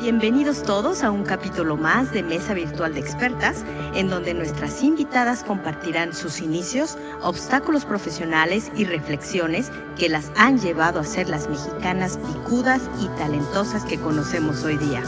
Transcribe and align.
Bienvenidos 0.00 0.62
todos 0.62 1.02
a 1.02 1.10
un 1.10 1.24
capítulo 1.24 1.76
más 1.76 2.10
de 2.10 2.22
Mesa 2.22 2.54
Virtual 2.54 2.94
de 2.94 3.00
Expertas, 3.00 3.62
en 3.94 4.08
donde 4.08 4.32
nuestras 4.32 4.82
invitadas 4.82 5.44
compartirán 5.44 6.14
sus 6.14 6.40
inicios, 6.40 6.96
obstáculos 7.20 7.84
profesionales 7.84 8.72
y 8.74 8.86
reflexiones 8.86 9.70
que 9.98 10.08
las 10.08 10.32
han 10.36 10.58
llevado 10.58 11.00
a 11.00 11.04
ser 11.04 11.28
las 11.28 11.50
mexicanas 11.50 12.16
picudas 12.16 12.80
y 12.98 13.08
talentosas 13.18 13.84
que 13.84 14.00
conocemos 14.00 14.64
hoy 14.64 14.78
día. 14.78 15.02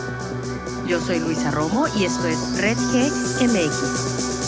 Yo 0.86 1.00
soy 1.00 1.20
Luisa 1.20 1.50
Romo 1.52 1.86
y 1.96 2.04
esto 2.04 2.26
es 2.26 2.60
Red 2.60 2.76
G 2.76 3.08
MX. 3.48 4.42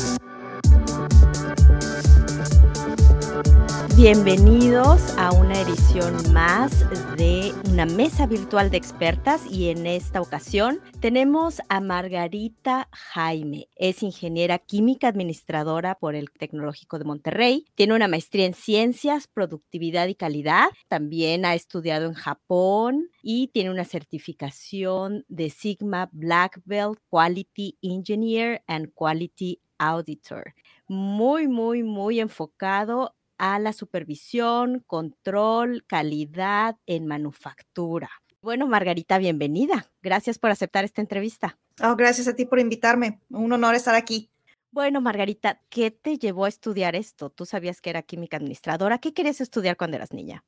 Bienvenidos 3.96 5.00
a 5.16 5.32
una 5.32 5.58
edición 5.58 6.14
más 6.34 6.84
de 7.16 7.52
una 7.70 7.86
mesa 7.86 8.26
virtual 8.26 8.70
de 8.70 8.76
expertas 8.76 9.46
y 9.50 9.68
en 9.68 9.86
esta 9.86 10.20
ocasión 10.20 10.80
tenemos 11.00 11.60
a 11.68 11.80
Margarita 11.80 12.88
Jaime. 12.92 13.68
Es 13.76 14.02
ingeniera 14.02 14.58
química 14.58 15.08
administradora 15.08 15.94
por 15.96 16.14
el 16.14 16.30
Tecnológico 16.30 16.98
de 16.98 17.04
Monterrey. 17.04 17.66
Tiene 17.74 17.94
una 17.94 18.08
maestría 18.08 18.46
en 18.46 18.54
ciencias, 18.54 19.28
productividad 19.28 20.08
y 20.08 20.14
calidad. 20.14 20.68
También 20.88 21.44
ha 21.44 21.54
estudiado 21.54 22.06
en 22.06 22.14
Japón 22.14 23.10
y 23.22 23.48
tiene 23.48 23.70
una 23.70 23.84
certificación 23.84 25.24
de 25.28 25.50
Sigma 25.50 26.08
Black 26.12 26.60
Belt 26.64 26.98
Quality 27.10 27.78
Engineer 27.82 28.62
and 28.66 28.92
Quality 28.94 29.60
Auditor. 29.78 30.54
Muy, 30.88 31.48
muy, 31.48 31.82
muy 31.82 32.20
enfocado 32.20 33.14
a 33.38 33.58
la 33.58 33.72
supervisión, 33.72 34.84
control, 34.86 35.84
calidad 35.86 36.76
en 36.86 37.06
manufactura. 37.06 38.10
Bueno, 38.40 38.66
Margarita, 38.66 39.18
bienvenida. 39.18 39.90
Gracias 40.02 40.38
por 40.38 40.50
aceptar 40.50 40.84
esta 40.84 41.00
entrevista. 41.00 41.58
Oh, 41.82 41.96
gracias 41.96 42.28
a 42.28 42.36
ti 42.36 42.44
por 42.44 42.58
invitarme. 42.58 43.20
Un 43.30 43.52
honor 43.52 43.74
estar 43.74 43.94
aquí. 43.94 44.30
Bueno, 44.70 45.00
Margarita, 45.00 45.62
¿qué 45.68 45.90
te 45.90 46.18
llevó 46.18 46.44
a 46.44 46.48
estudiar 46.48 46.96
esto? 46.96 47.30
Tú 47.30 47.46
sabías 47.46 47.80
que 47.80 47.90
era 47.90 48.02
química 48.02 48.36
administradora. 48.36 48.98
¿Qué 48.98 49.14
querías 49.14 49.40
estudiar 49.40 49.76
cuando 49.76 49.96
eras 49.96 50.12
niña? 50.12 50.44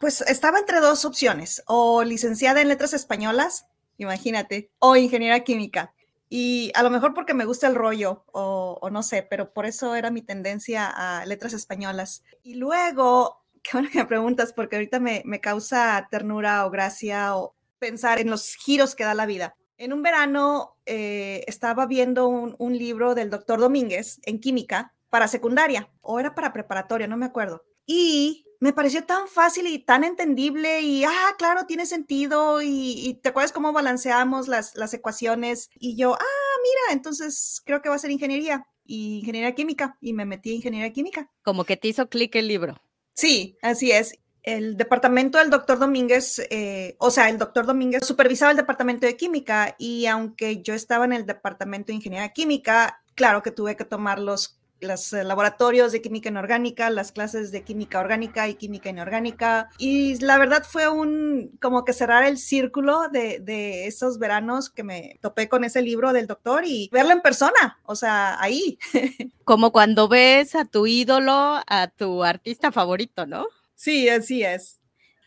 Pues 0.00 0.20
estaba 0.22 0.60
entre 0.60 0.80
dos 0.80 1.04
opciones, 1.04 1.62
o 1.66 2.04
licenciada 2.04 2.60
en 2.60 2.68
letras 2.68 2.94
españolas, 2.94 3.66
imagínate, 3.96 4.70
o 4.78 4.94
ingeniera 4.94 5.40
química. 5.40 5.92
Y 6.28 6.70
a 6.74 6.82
lo 6.82 6.90
mejor 6.90 7.14
porque 7.14 7.34
me 7.34 7.46
gusta 7.46 7.66
el 7.66 7.74
rollo 7.74 8.24
o, 8.32 8.88
no 8.90 9.02
sé, 9.02 9.22
pero 9.22 9.52
por 9.52 9.66
eso 9.66 9.94
era 9.94 10.10
mi 10.10 10.22
tendencia 10.22 10.86
a 10.86 11.24
letras 11.24 11.52
españolas. 11.52 12.22
Y 12.42 12.54
luego, 12.54 13.44
qué 13.62 13.70
bueno 13.72 13.88
que 13.90 13.98
me 13.98 14.06
preguntas, 14.06 14.52
porque 14.52 14.76
ahorita 14.76 15.00
me, 15.00 15.40
causa 15.40 16.08
ternura 16.10 16.66
o 16.66 16.70
gracia 16.70 17.36
o 17.36 17.54
pensar 17.78 18.18
en 18.18 18.30
los 18.30 18.54
giros 18.54 18.94
que 18.94 19.04
da 19.04 19.14
la 19.14 19.26
vida. 19.26 19.56
En 19.78 19.92
un 19.92 20.02
verano 20.02 20.76
eh, 20.86 21.44
estaba 21.46 21.86
viendo 21.86 22.26
un, 22.26 22.56
un 22.58 22.76
libro 22.76 23.14
del 23.14 23.30
doctor 23.30 23.60
Domínguez 23.60 24.20
en 24.24 24.40
química 24.40 24.92
para 25.08 25.28
secundaria 25.28 25.88
o 26.00 26.18
era 26.18 26.34
para 26.34 26.52
preparatoria, 26.52 27.06
no 27.06 27.16
me 27.16 27.26
acuerdo. 27.26 27.64
Y 27.86 28.44
me 28.60 28.72
pareció 28.72 29.04
tan 29.04 29.28
fácil 29.28 29.66
y 29.66 29.78
tan 29.78 30.04
entendible 30.04 30.80
y, 30.80 31.04
ah, 31.04 31.34
claro, 31.38 31.66
tiene 31.66 31.86
sentido 31.86 32.60
y, 32.62 33.18
te 33.22 33.28
acuerdas 33.28 33.52
cómo 33.52 33.72
balanceamos 33.72 34.48
las, 34.48 34.74
las, 34.74 34.92
ecuaciones 34.94 35.70
y 35.78 35.96
yo, 35.96 36.14
ah, 36.14 36.56
mira, 36.62 36.92
entonces 36.92 37.62
creo 37.64 37.82
que 37.82 37.88
va 37.88 37.94
a 37.94 38.00
ser 38.00 38.10
ingeniería 38.10 38.66
y 38.84 39.18
ingeniería 39.18 39.54
química 39.54 39.96
y 40.00 40.12
me 40.12 40.24
metí 40.24 40.50
en 40.50 40.56
ingeniería 40.56 40.92
química. 40.92 41.30
Como 41.42 41.64
que 41.64 41.76
te 41.76 41.88
hizo 41.88 42.08
clic 42.08 42.34
el 42.34 42.48
libro. 42.48 42.80
Sí, 43.14 43.58
así 43.62 43.92
es. 43.92 44.18
El 44.42 44.76
departamento 44.76 45.38
del 45.38 45.50
doctor 45.50 45.78
Domínguez, 45.78 46.40
eh, 46.50 46.96
o 46.98 47.10
sea, 47.10 47.28
el 47.28 47.36
doctor 47.36 47.66
Domínguez 47.66 48.06
supervisaba 48.06 48.50
el 48.50 48.56
departamento 48.56 49.06
de 49.06 49.16
química 49.16 49.76
y 49.78 50.06
aunque 50.06 50.62
yo 50.62 50.72
estaba 50.74 51.04
en 51.04 51.12
el 51.12 51.26
departamento 51.26 51.88
de 51.88 51.96
ingeniería 51.96 52.32
química, 52.32 53.02
claro 53.14 53.42
que 53.42 53.50
tuve 53.50 53.76
que 53.76 53.84
tomar 53.84 54.18
los 54.18 54.57
los 54.80 55.12
eh, 55.12 55.24
laboratorios 55.24 55.92
de 55.92 56.02
química 56.02 56.28
inorgánica, 56.28 56.90
las 56.90 57.12
clases 57.12 57.52
de 57.52 57.62
química 57.62 58.00
orgánica 58.00 58.48
y 58.48 58.54
química 58.54 58.90
inorgánica. 58.90 59.70
Y 59.78 60.18
la 60.20 60.38
verdad 60.38 60.64
fue 60.68 60.88
un, 60.88 61.56
como 61.60 61.84
que 61.84 61.92
cerrar 61.92 62.24
el 62.24 62.38
círculo 62.38 63.08
de, 63.08 63.40
de 63.40 63.86
esos 63.86 64.18
veranos 64.18 64.70
que 64.70 64.84
me 64.84 65.18
topé 65.20 65.48
con 65.48 65.64
ese 65.64 65.82
libro 65.82 66.12
del 66.12 66.26
doctor 66.26 66.64
y 66.64 66.88
verlo 66.92 67.12
en 67.12 67.20
persona, 67.20 67.78
o 67.84 67.94
sea, 67.94 68.40
ahí. 68.40 68.78
Como 69.44 69.72
cuando 69.72 70.08
ves 70.08 70.54
a 70.54 70.64
tu 70.64 70.86
ídolo, 70.86 71.60
a 71.66 71.88
tu 71.88 72.22
artista 72.22 72.70
favorito, 72.70 73.26
¿no? 73.26 73.46
Sí, 73.74 74.08
así 74.08 74.42
es. 74.42 74.77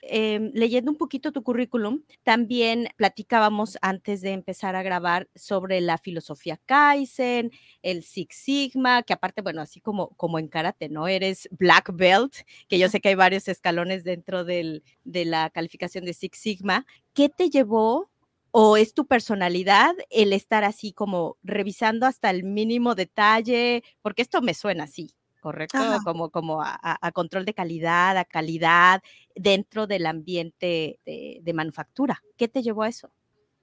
Em, 0.03 0.51
leyendo 0.55 0.89
un 0.89 0.97
poquito 0.97 1.31
tu 1.31 1.43
currículum, 1.43 2.01
también 2.23 2.87
platicábamos 2.95 3.77
antes 3.81 4.21
de 4.21 4.31
empezar 4.31 4.75
a 4.75 4.81
grabar 4.81 5.29
sobre 5.35 5.79
la 5.79 5.99
filosofía 5.99 6.59
Kaizen, 6.65 7.51
el 7.83 8.03
Six 8.03 8.35
Sigma, 8.35 9.03
que 9.03 9.13
aparte, 9.13 9.43
bueno, 9.43 9.61
así 9.61 9.79
como, 9.79 10.09
como 10.15 10.39
en 10.39 10.47
karate, 10.47 10.89
¿no? 10.89 11.07
Eres 11.07 11.47
black 11.51 11.91
belt, 11.93 12.33
que 12.67 12.79
yo 12.79 12.89
sé 12.89 12.99
que 12.99 13.09
hay 13.09 13.15
varios 13.15 13.47
escalones 13.47 14.03
dentro 14.03 14.43
del, 14.43 14.83
de 15.03 15.25
la 15.25 15.51
calificación 15.51 16.03
de 16.03 16.13
Six 16.13 16.37
Sigma. 16.39 16.87
¿Qué 17.13 17.29
te 17.29 17.51
llevó 17.51 18.09
o 18.49 18.77
es 18.77 18.95
tu 18.95 19.05
personalidad 19.05 19.93
el 20.09 20.33
estar 20.33 20.63
así 20.63 20.93
como 20.93 21.37
revisando 21.43 22.07
hasta 22.07 22.31
el 22.31 22.43
mínimo 22.43 22.95
detalle? 22.95 23.83
Porque 24.01 24.23
esto 24.23 24.41
me 24.41 24.55
suena 24.55 24.85
así. 24.85 25.13
¿correcto? 25.41 25.79
Como, 26.05 26.29
como 26.29 26.61
a, 26.61 27.11
control 27.13 27.43
de 27.43 27.53
calidad, 27.53 28.17
a 28.17 28.23
calidad 28.23 29.01
dentro 29.35 29.87
del 29.87 30.05
ambiente 30.05 30.99
de, 31.05 31.53
manufactura. 31.53 32.23
¿Qué 32.37 32.47
te 32.47 32.63
llevó 32.63 32.83
a 32.83 32.89
eso? 32.89 33.11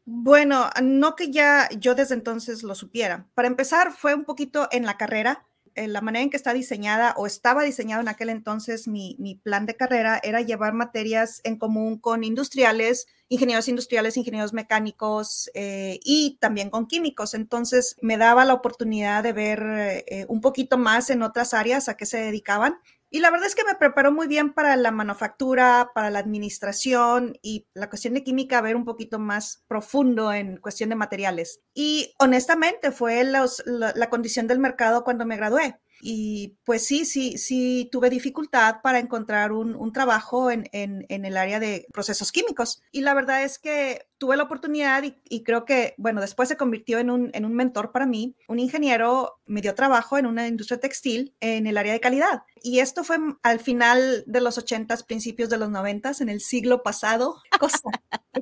Bueno, 0.04 0.70
no 0.82 1.16
que 1.16 1.30
ya 1.30 1.68
yo 1.78 1.94
desde 1.94 2.14
entonces 2.14 2.62
lo 2.62 2.74
supiera. 2.74 3.26
Para 3.34 3.48
empezar, 3.48 3.92
fue 3.92 4.14
un 4.14 4.24
poquito 4.24 4.68
en 4.72 4.86
la 4.86 4.96
carrera. 4.96 5.44
En 5.74 5.92
la 5.92 6.00
manera 6.00 6.24
en 6.24 6.30
que 6.30 6.36
está 6.36 6.52
diseñada 6.52 7.14
o 7.16 7.26
estaba 7.26 7.62
diseñado 7.62 8.02
en 8.02 8.08
aquel 8.08 8.30
entonces 8.30 8.88
mi, 8.88 9.16
mi 9.20 9.36
plan 9.36 9.64
de 9.64 9.76
carrera 9.76 10.20
era 10.24 10.40
llevar 10.40 10.74
materias 10.74 11.40
en 11.44 11.56
común 11.56 11.98
con 11.98 12.24
industriales, 12.24 13.06
ingenieros 13.28 13.68
industriales, 13.68 14.16
ingenieros 14.16 14.52
mecánicos 14.52 15.50
eh, 15.54 16.00
y 16.02 16.38
también 16.40 16.70
con 16.70 16.86
químicos. 16.86 17.34
Entonces 17.34 17.96
me 18.00 18.16
daba 18.16 18.44
la 18.44 18.54
oportunidad 18.54 19.22
de 19.22 19.32
ver 19.32 19.62
eh, 20.06 20.26
un 20.28 20.40
poquito 20.40 20.78
más 20.78 21.10
en 21.10 21.22
otras 21.22 21.54
áreas 21.54 21.88
a 21.88 21.96
qué 21.96 22.06
se 22.06 22.18
dedicaban. 22.18 22.78
Y 23.10 23.20
la 23.20 23.30
verdad 23.30 23.46
es 23.46 23.54
que 23.54 23.64
me 23.64 23.74
preparó 23.74 24.12
muy 24.12 24.26
bien 24.26 24.52
para 24.52 24.76
la 24.76 24.90
manufactura, 24.90 25.92
para 25.94 26.10
la 26.10 26.18
administración 26.18 27.38
y 27.40 27.66
la 27.72 27.88
cuestión 27.88 28.14
de 28.14 28.22
química, 28.22 28.60
ver 28.60 28.76
un 28.76 28.84
poquito 28.84 29.18
más 29.18 29.64
profundo 29.66 30.32
en 30.32 30.58
cuestión 30.58 30.90
de 30.90 30.96
materiales. 30.96 31.62
Y 31.72 32.14
honestamente 32.18 32.92
fue 32.92 33.24
la 33.24 34.10
condición 34.10 34.46
del 34.46 34.58
mercado 34.58 35.04
cuando 35.04 35.24
me 35.24 35.36
gradué. 35.36 35.80
Y 36.00 36.56
pues 36.64 36.86
sí, 36.86 37.04
sí, 37.04 37.38
sí 37.38 37.88
tuve 37.90 38.10
dificultad 38.10 38.80
para 38.82 38.98
encontrar 38.98 39.52
un, 39.52 39.92
trabajo 39.92 40.50
en, 40.50 40.68
el 40.72 41.36
área 41.36 41.58
de 41.60 41.86
procesos 41.92 42.30
químicos. 42.32 42.82
Y 42.92 43.00
la 43.00 43.14
verdad 43.14 43.42
es 43.42 43.58
que 43.58 44.06
tuve 44.18 44.36
la 44.36 44.44
oportunidad 44.44 45.02
y, 45.24 45.42
creo 45.42 45.64
que, 45.64 45.94
bueno, 45.96 46.20
después 46.20 46.48
se 46.48 46.56
convirtió 46.56 46.98
en 46.98 47.10
un, 47.10 47.30
en 47.34 47.44
un 47.44 47.54
mentor 47.54 47.92
para 47.92 48.06
mí. 48.06 48.36
Un 48.48 48.58
ingeniero 48.58 49.40
me 49.46 49.60
dio 49.60 49.74
trabajo 49.74 50.18
en 50.18 50.26
una 50.26 50.46
industria 50.46 50.80
textil 50.80 51.34
en 51.40 51.66
el 51.66 51.78
área 51.78 51.92
de 51.92 52.00
calidad. 52.00 52.42
Y 52.62 52.80
esto 52.80 53.04
fue 53.04 53.18
al 53.42 53.60
final 53.60 54.24
de 54.26 54.40
los 54.40 54.58
80 54.58 54.96
principios 55.06 55.48
de 55.48 55.58
los 55.58 55.70
90 55.70 56.12
en 56.20 56.28
el 56.28 56.40
siglo 56.40 56.82
pasado. 56.82 57.40
Cosa, 57.58 57.80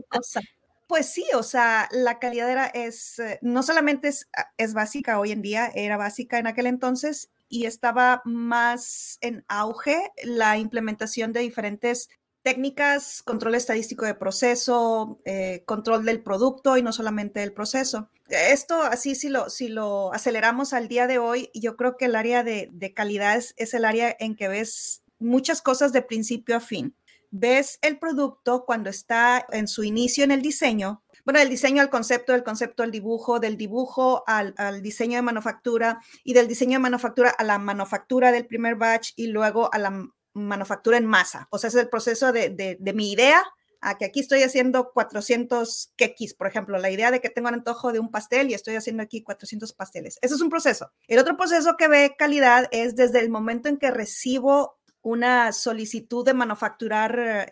cosa. 0.09 0.41
Pues 0.87 1.09
sí, 1.11 1.25
o 1.35 1.43
sea, 1.43 1.89
la 1.91 2.21
calidad 2.21 2.49
era, 2.49 2.67
es, 2.67 3.19
eh, 3.19 3.41
no 3.43 3.65
solamente 3.65 4.09
es, 4.09 4.29
es 4.57 4.73
básica 4.73 5.19
hoy 5.19 5.33
en 5.33 5.43
día, 5.43 5.71
era 5.75 5.97
básica 5.97 6.39
en 6.39 6.47
aquel 6.47 6.67
entonces 6.67 7.29
y 7.49 7.67
estaba 7.67 8.23
más 8.25 9.19
en 9.21 9.45
auge 9.49 10.13
la 10.25 10.59
implementación 10.59 11.33
de 11.33 11.41
diferentes 11.41 12.09
técnicas, 12.47 13.25
control 13.25 13.57
estadístico 13.57 14.05
de 14.05 14.15
proceso, 14.15 15.21
eh, 15.25 15.65
control 15.67 16.05
del 16.05 16.23
producto 16.23 16.77
y 16.77 16.83
no 16.83 16.93
solamente 16.93 17.41
del 17.41 17.53
proceso. 17.53 18.09
Esto 18.29 18.83
así, 18.83 19.17
si 19.17 19.29
lo, 19.29 19.51
si 19.51 19.67
lo 19.67 20.13
aceleramos 20.13 20.73
al 20.73 20.87
día 20.87 21.09
de 21.09 21.19
hoy, 21.19 21.51
yo 21.55 21.77
creo 21.77 21.97
que 21.97 22.05
el 22.05 22.15
área 22.15 22.45
de, 22.45 22.93
calidad 22.95 23.37
es, 23.37 23.75
el 23.75 23.85
área 23.85 24.15
en 24.21 24.37
que 24.37 24.47
ves 24.47 25.03
muchas 25.19 25.61
cosas 25.61 25.93
de 25.93 26.03
principio 26.03 26.57
a 26.57 26.61
fin. 26.61 26.95
Ves 27.33 27.81
el 27.83 27.99
producto 27.99 28.65
cuando 28.65 28.91
está 28.91 29.45
en 29.51 29.67
su 29.67 29.83
inicio 29.83 30.23
en 30.23 30.31
el 30.31 30.41
diseño, 30.41 31.03
bueno, 31.27 31.41
del 31.41 31.49
diseño 31.49 31.83
al 31.83 31.91
concepto, 31.91 32.33
del 32.33 32.45
concepto 32.45 32.85
al 32.85 32.93
dibujo, 32.93 33.41
del 33.41 33.57
dibujo 33.57 34.23
al, 34.29 34.55
diseño 34.81 35.17
de 35.17 35.23
manufactura 35.23 36.01
y 36.23 36.35
del 36.35 36.47
diseño 36.47 36.75
de 36.75 36.83
manufactura 36.83 37.31
a 37.31 37.43
la 37.43 37.59
manufactura 37.59 38.31
del 38.31 38.47
primer 38.47 38.77
batch 38.77 39.11
y 39.17 39.27
luego 39.27 39.69
a 39.75 39.79
la 39.79 40.07
manufactura 40.35 40.99
en 40.99 41.05
masa. 41.05 41.49
O 41.51 41.59
sea, 41.59 41.67
es 41.67 41.75
el 41.75 41.89
proceso 41.89 42.31
de, 42.31 42.79
mi 42.95 43.11
idea 43.11 43.43
a 43.81 43.99
que 43.99 44.05
aquí 44.05 44.21
estoy 44.21 44.45
haciendo 44.45 44.93
400 44.93 45.95
quequis, 45.97 46.33
por 46.33 46.47
ejemplo, 46.47 46.79
la 46.79 46.91
idea 46.91 47.11
de 47.11 47.21
que 47.21 47.29
tengo 47.29 47.49
un 47.49 47.55
antojo 47.55 47.93
de 47.93 47.99
un 47.99 48.13
pastel 48.13 48.49
y 48.49 48.55
estoy 48.55 48.77
haciendo 48.77 49.03
aquí 49.03 49.25
400 49.25 49.73
pasteles. 49.73 50.21
Ese 50.23 50.37
es 50.37 50.41
un 50.41 50.49
proceso. 50.49 50.93
El 51.09 51.19
otro 51.19 51.37
proceso 51.37 51.77
que 51.77 51.89
ve 51.89 52.15
calidad 52.17 52.69
es 52.71 52.95
desde 52.95 53.19
el 53.19 53.31
momento 53.31 53.69
en 53.69 53.79
que 53.79 53.91
recibo 53.91 54.79
una 55.03 55.51
solicitud 55.51 56.25
de 56.25 56.35
manufacturar 56.35 57.49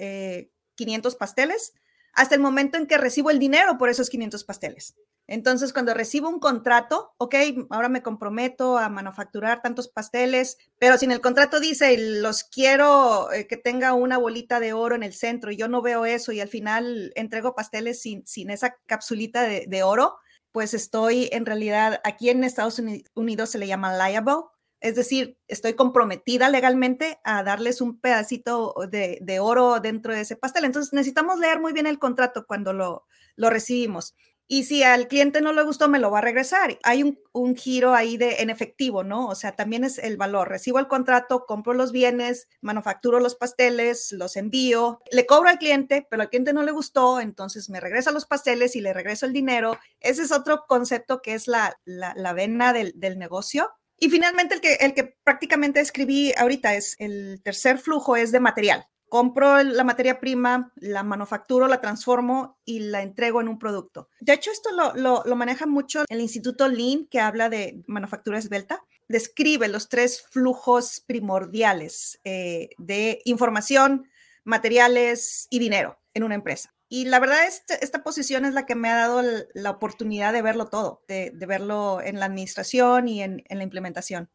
500 0.77 1.13
eh, 1.13 1.17
pasteles 1.19 1.73
hasta 2.15 2.35
el 2.35 2.41
momento 2.41 2.79
en 2.79 2.87
que 2.87 2.99
recibo 2.99 3.31
el 3.31 3.39
dinero 3.39 3.79
por 3.79 3.89
esos 3.89 4.11
500 4.11 4.45
pasteles. 4.45 4.95
Entonces, 5.27 5.73
cuando 5.73 5.95
recibo 5.95 6.29
un 6.29 6.39
contrato, 6.39 7.15
ok, 7.17 7.35
ahora 7.71 7.89
me 7.89 8.03
comprometo 8.03 8.77
a 8.77 8.91
manufacturar 8.91 9.63
tantos 9.63 9.89
pasteles, 9.89 10.59
pero 10.79 10.99
si 10.99 11.07
en 11.07 11.13
el 11.13 11.23
contrato 11.23 11.61
dice, 11.61 11.97
los 11.97 12.45
quiero 12.45 13.33
eh, 13.33 13.47
que 13.47 13.57
tenga 13.57 13.95
una 13.95 14.19
bolita 14.19 14.61
de 14.61 14.75
oro 14.75 14.95
en 14.95 15.03
el 15.03 15.15
centro 15.15 15.51
y 15.51 15.57
yo 15.57 15.67
no 15.67 15.81
veo 15.81 16.05
eso 16.05 16.33
y 16.33 16.41
al 16.41 16.49
final 16.49 17.13
entrego 17.15 17.55
pasteles 17.55 18.03
sin, 18.03 18.51
esa 18.51 18.77
capsulita 18.87 19.43
de, 19.43 19.65
de 19.67 19.83
oro, 19.83 20.19
pues 20.53 20.75
estoy 20.75 21.29
en 21.33 21.47
realidad, 21.47 22.01
aquí 22.05 22.29
en 22.29 22.45
Estados 22.45 22.81
Unidos 23.15 23.51
se 23.51 23.59
le 23.59 23.67
llama 23.67 23.97
liable, 23.97 24.45
es 24.85 24.97
decir, 24.97 25.39
estoy 25.49 25.73
comprometida 25.73 26.51
legalmente 26.51 27.19
a 27.25 27.43
darles 27.43 27.81
un 27.81 27.99
pedacito 27.99 28.75
de, 28.91 29.39
oro 29.41 29.81
dentro 29.81 30.13
de 30.13 30.21
ese 30.21 30.37
pastel. 30.37 30.67
Entonces 30.67 30.93
necesitamos 30.93 31.39
leer 31.39 31.59
muy 31.59 31.73
bien 31.73 31.87
el 31.87 31.99
contrato 31.99 32.45
cuando 32.47 32.75
lo, 32.75 33.07
lo 33.35 33.49
recibimos. 33.49 34.15
Y 34.47 34.65
si 34.65 34.83
al 34.83 35.09
cliente 35.09 35.41
no 35.41 35.55
le 35.55 35.63
gustó, 35.63 35.89
me 35.89 35.99
lo 35.99 36.11
va 36.11 36.19
a 36.19 36.21
regresar. 36.21 36.79
Hay 36.83 37.03
un, 37.03 37.19
un, 37.33 37.57
giro 37.57 37.95
ahí 37.95 38.19
de 38.19 38.43
en 38.43 38.51
efectivo, 38.51 39.05
¿no? 39.05 39.27
O 39.29 39.35
sea, 39.35 39.57
también 39.57 39.85
es 39.85 39.97
el 39.97 40.19
valor. 40.19 40.51
Recibo 40.51 40.79
el 40.79 40.87
contrato, 40.87 41.47
compro 41.47 41.73
los 41.73 41.91
bienes, 41.91 42.47
manufacturo 42.61 43.21
los 43.21 43.37
pasteles, 43.37 44.13
los 44.13 44.37
envío, 44.37 45.01
le 45.11 45.25
cobro 45.25 45.49
al 45.49 45.59
cliente, 45.59 46.07
pero 46.11 46.21
al 46.21 46.29
cliente 46.29 46.53
no 46.53 46.63
le 46.63 46.73
gustó, 46.73 47.21
entonces 47.21 47.71
me 47.71 47.81
regresa 47.81 48.11
los 48.11 48.27
pasteles 48.27 48.77
y 48.77 48.83
le 48.83 48.93
regreso 48.93 49.25
el 49.25 49.33
dinero. 49.33 49.79
Ese 50.01 50.21
es 50.21 50.31
otro 50.31 50.67
concepto 50.69 51.23
que 51.23 51.33
es 51.33 51.49
la, 51.49 51.75
la, 51.87 52.13
la 52.15 52.35
vena 52.35 52.75
del, 52.75 52.93
del 52.97 53.19
negocio. 53.19 53.71
Y 54.05 54.11
finalmente 54.11 54.55
el 54.55 54.61
que, 54.61 54.75
el 54.75 54.93
que 54.93 55.17
prácticamente 55.25 55.81
escribí 55.81 56.31
ahorita 56.37 56.75
es 56.75 56.95
el 56.99 57.41
tercer 57.43 57.79
flujo 57.79 58.17
es 58.17 58.33
de 58.33 58.41
material 58.41 58.87
compro 59.09 59.63
la 59.63 59.85
materia 59.85 60.19
prima, 60.19 60.73
la 60.75 61.05
manufacturo, 61.05 61.69
la 61.69 61.81
transformo 61.81 62.59
y 62.65 62.81
la 62.81 63.01
entrego 63.01 63.41
en 63.41 63.47
un 63.47 63.61
producto. 63.61 64.09
De 64.19 64.33
hecho, 64.33 64.51
esto 64.51 64.71
lo, 64.73 65.23
lo, 65.25 65.37
maneja 65.37 65.67
mucho 65.67 66.03
el 66.09 66.21
Instituto 66.21 66.67
Lean, 66.67 67.07
que 67.07 67.21
habla 67.21 67.49
de 67.49 67.81
manufactura 67.87 68.39
esbelta. 68.39 68.83
Describe 69.07 69.69
los 69.69 69.89
tres 69.89 70.25
flujos 70.33 71.01
primordiales 71.07 72.19
eh, 72.25 72.71
de 72.77 73.21
información, 73.25 74.09
materiales 74.43 75.47
y 75.49 75.61
dinero 75.61 76.01
en 76.13 76.25
una 76.25 76.35
empresa. 76.35 76.74
Y 76.97 77.07
la 77.07 77.19
verdad, 77.19 77.45
este, 77.49 77.85
esta 77.85 78.05
posición 78.05 78.45
es 78.45 78.55
la 78.55 78.67
que 78.67 78.77
me 78.77 78.89
ha 78.89 78.95
dado 78.95 79.21
la 79.53 79.71
oportunidad 79.71 80.33
de 80.33 80.43
verlo 80.43 80.67
todo, 80.69 81.03
de, 81.09 81.33
de 81.35 81.47
verlo 81.47 82.01
en 82.01 82.21
la 82.21 82.27
administración 82.27 83.09
y 83.09 83.21
en, 83.21 83.43
en 83.49 83.59
la 83.59 83.65
implementación. 83.65 84.31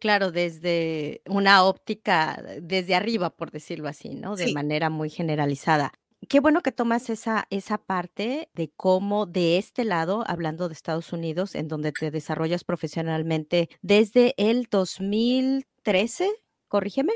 Claro, 0.00 0.32
desde 0.32 1.20
una 1.26 1.62
óptica, 1.62 2.42
desde 2.62 2.94
arriba, 2.94 3.28
por 3.28 3.50
decirlo 3.50 3.86
así, 3.86 4.14
¿no? 4.14 4.34
De 4.34 4.46
Sí. 4.46 4.54
manera 4.54 4.88
muy 4.88 5.10
generalizada. 5.10 5.92
Qué 6.26 6.40
bueno 6.40 6.62
que 6.62 6.72
tomas 6.72 7.10
esa, 7.10 7.46
esa 7.50 7.76
parte 7.76 8.48
de 8.54 8.70
cómo 8.74 9.26
de 9.26 9.58
este 9.58 9.84
lado, 9.84 10.24
hablando 10.26 10.68
de 10.68 10.72
Estados 10.72 11.12
Unidos, 11.12 11.54
en 11.54 11.68
donde 11.68 11.92
te 11.92 12.10
desarrollas 12.10 12.64
profesionalmente 12.64 13.68
desde 13.82 14.32
el 14.38 14.68
2013, 14.70 16.30
corrígeme, 16.66 17.12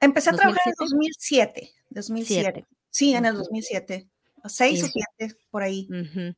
Empecé 0.00 0.30
a 0.30 0.32
trabajar 0.32 0.60
en 0.66 0.74
2007. 0.76 1.70
2007, 1.90 2.64
2007. 2.64 2.79
Sí, 2.90 3.14
en 3.14 3.24
el 3.24 3.34
Ujú. 3.34 3.44
2007. 3.44 4.08
Seis 4.46 4.82
o 4.84 4.86
siete, 4.86 5.36
por 5.50 5.62
ahí. 5.62 5.88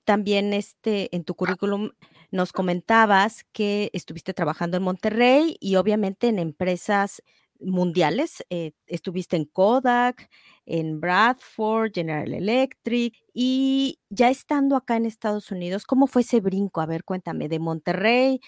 También 0.05 0.53
este, 0.53 1.15
en 1.15 1.25
tu 1.25 1.35
currículum 1.35 1.91
nos 2.33 2.53
comentabas 2.53 3.45
que 3.53 3.91
estuviste 3.93 4.35
trabajando 4.35 4.77
en 4.77 4.83
Monterrey 4.83 5.57
y 5.61 5.77
obviamente 5.77 6.29
en 6.29 6.39
empresas 6.41 7.23
mundiales. 7.61 8.45
eh, 8.51 8.73
estuviste 8.87 9.37
en 9.37 9.45
Kodak, 9.45 10.29
en 10.67 11.01
Bradford, 11.01 11.93
General 11.95 12.33
Electric 12.33 13.15
y 13.33 14.01
ya 14.11 14.31
estando 14.31 14.75
acá 14.75 14.97
en 14.97 15.07
Estados 15.07 15.53
Unidos, 15.53 15.85
¿cómo 15.85 16.09
fue 16.09 16.23
ese 16.23 16.41
brinco? 16.41 16.81
A 16.81 16.87
ver, 16.87 17.05
cuéntame, 17.05 17.49
de 17.49 17.61
Monterrey 17.61 18.41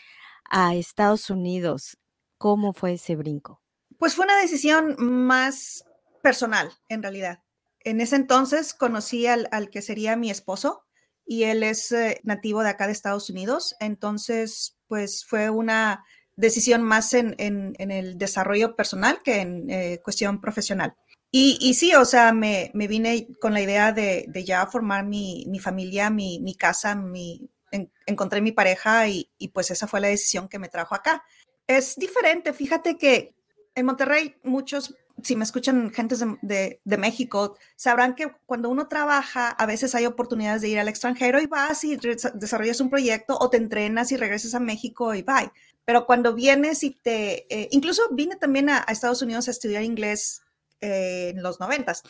a 0.50 0.74
Estados 0.74 1.30
Unidos, 1.30 1.96
¿cómo 2.38 2.72
fue 2.72 2.94
ese 2.94 3.14
brinco? 3.14 3.62
Pues 3.98 4.14
fue 4.16 4.24
una 4.24 4.40
decisión 4.40 4.96
más 4.98 5.84
personal, 6.22 6.72
en 6.88 7.02
realidad. 7.02 7.43
En 7.84 8.00
ese 8.00 8.16
entonces 8.16 8.74
conocí 8.74 9.26
al, 9.26 9.48
que 9.70 9.82
sería 9.82 10.16
mi 10.16 10.30
esposo 10.30 10.84
y 11.26 11.44
él 11.44 11.62
es 11.62 11.92
eh, 11.92 12.20
nativo 12.24 12.62
de 12.62 12.70
acá 12.70 12.86
de 12.86 12.92
Estados 12.92 13.30
Unidos. 13.30 13.76
Entonces, 13.78 14.78
pues 14.88 15.24
fue 15.24 15.50
una 15.50 16.04
decisión 16.36 16.82
más 16.82 17.14
en, 17.14 17.34
el 17.38 18.18
desarrollo 18.18 18.74
personal 18.74 19.20
que 19.22 19.40
en 19.40 19.70
eh, 19.70 20.00
cuestión 20.02 20.40
profesional. 20.40 20.94
Y, 21.30 21.58
y, 21.60 21.74
sí, 21.74 21.94
o 21.94 22.04
sea, 22.04 22.32
me, 22.32 22.70
vine 22.74 23.28
con 23.40 23.52
la 23.52 23.60
idea 23.60 23.92
de, 23.92 24.30
ya 24.44 24.66
formar 24.66 25.04
mi, 25.04 25.44
mi 25.48 25.58
familia, 25.58 26.08
mi, 26.08 26.56
casa, 26.56 26.94
mi, 26.94 27.50
en, 27.70 27.92
encontré 28.06 28.40
mi 28.40 28.52
pareja 28.52 29.08
y 29.08 29.28
pues 29.52 29.70
esa 29.70 29.86
fue 29.86 30.00
la 30.00 30.08
decisión 30.08 30.48
que 30.48 30.58
me 30.58 30.68
trajo 30.68 30.94
acá. 30.94 31.24
Es 31.66 31.96
diferente, 31.96 32.52
fíjate 32.52 32.98
que 32.98 33.34
en 33.74 33.86
Monterrey 33.86 34.36
muchos 34.42 34.94
si 35.22 35.36
me 35.36 35.44
escuchan 35.44 35.90
gentes 35.90 36.20
de, 36.20 36.36
de, 36.42 36.80
de, 36.84 36.96
México, 36.96 37.56
sabrán 37.76 38.14
que 38.14 38.32
cuando 38.46 38.68
uno 38.68 38.88
trabaja, 38.88 39.48
a 39.48 39.66
veces 39.66 39.94
hay 39.94 40.06
oportunidades 40.06 40.62
de 40.62 40.68
ir 40.68 40.78
al 40.78 40.88
extranjero 40.88 41.40
y 41.40 41.46
vas 41.46 41.84
y 41.84 41.96
desarrollas 42.34 42.80
un 42.80 42.90
proyecto 42.90 43.36
o 43.38 43.48
te 43.48 43.56
entrenas 43.56 44.12
y 44.12 44.16
regresas 44.16 44.54
a 44.54 44.60
México 44.60 45.14
y 45.14 45.22
bye. 45.22 45.50
Pero 45.84 46.06
cuando 46.06 46.34
vienes 46.34 46.82
y 46.82 46.90
te, 46.90 47.46
eh, 47.54 47.68
incluso 47.70 48.02
vine 48.10 48.36
también 48.36 48.70
a, 48.70 48.84
a, 48.86 48.92
Estados 48.92 49.22
Unidos 49.22 49.48
a 49.48 49.52
estudiar 49.52 49.82
inglés 49.82 50.42
eh, 50.80 51.32
en 51.34 51.42
los 51.42 51.60
noventas, 51.60 52.02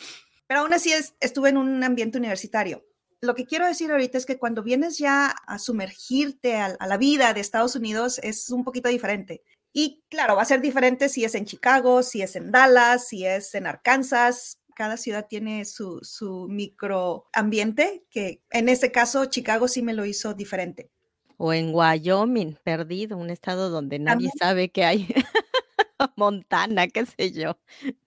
pero 0.47 0.61
aún 0.61 0.73
así 0.73 0.91
es, 0.91 1.13
estuve 1.19 1.49
en 1.49 1.57
un 1.57 1.83
ambiente 1.83 2.17
universitario. 2.17 2.85
Lo 3.21 3.33
que 3.33 3.45
quiero 3.45 3.65
decir 3.65 3.91
ahorita 3.91 4.17
es 4.17 4.25
que 4.25 4.37
cuando 4.37 4.61
vienes 4.61 4.97
ya 4.97 5.27
a 5.47 5.57
sumergirte 5.59 6.57
a, 6.57 6.65
a 6.79 6.87
la 6.87 6.97
vida 6.97 7.33
de 7.33 7.41
Estados 7.41 7.75
Unidos 7.75 8.19
es 8.23 8.49
un 8.49 8.63
poquito 8.63 8.89
diferente. 8.89 9.41
Y 9.77 10.05
claro, 10.09 10.37
va 10.37 10.43
a 10.43 10.45
ser 10.45 10.61
diferente 10.61 11.09
si 11.09 11.25
es 11.25 11.35
en 11.35 11.43
Chicago, 11.45 12.01
si 12.01 12.21
es 12.21 12.37
en 12.37 12.49
Dallas, 12.49 13.09
si 13.09 13.25
es 13.25 13.53
en 13.55 13.67
Arkansas. 13.67 14.57
Cada 14.73 14.95
ciudad 14.95 15.27
tiene 15.27 15.65
su, 15.65 15.99
su 16.01 16.47
microambiente, 16.49 18.05
que 18.09 18.41
en 18.51 18.69
este 18.69 18.93
caso 18.93 19.25
Chicago 19.25 19.67
sí 19.67 19.81
me 19.81 19.93
lo 19.93 20.05
hizo 20.05 20.33
diferente. 20.33 20.91
O 21.37 21.51
en 21.51 21.75
Wyoming, 21.75 22.55
perdido, 22.63 23.17
un 23.17 23.29
estado 23.29 23.69
donde 23.69 23.99
nadie 23.99 24.29
También. 24.29 24.37
sabe 24.39 24.71
que 24.71 24.85
hay 24.85 25.07
Montana, 26.17 26.87
qué 26.87 27.05
sé 27.05 27.31
yo, 27.33 27.57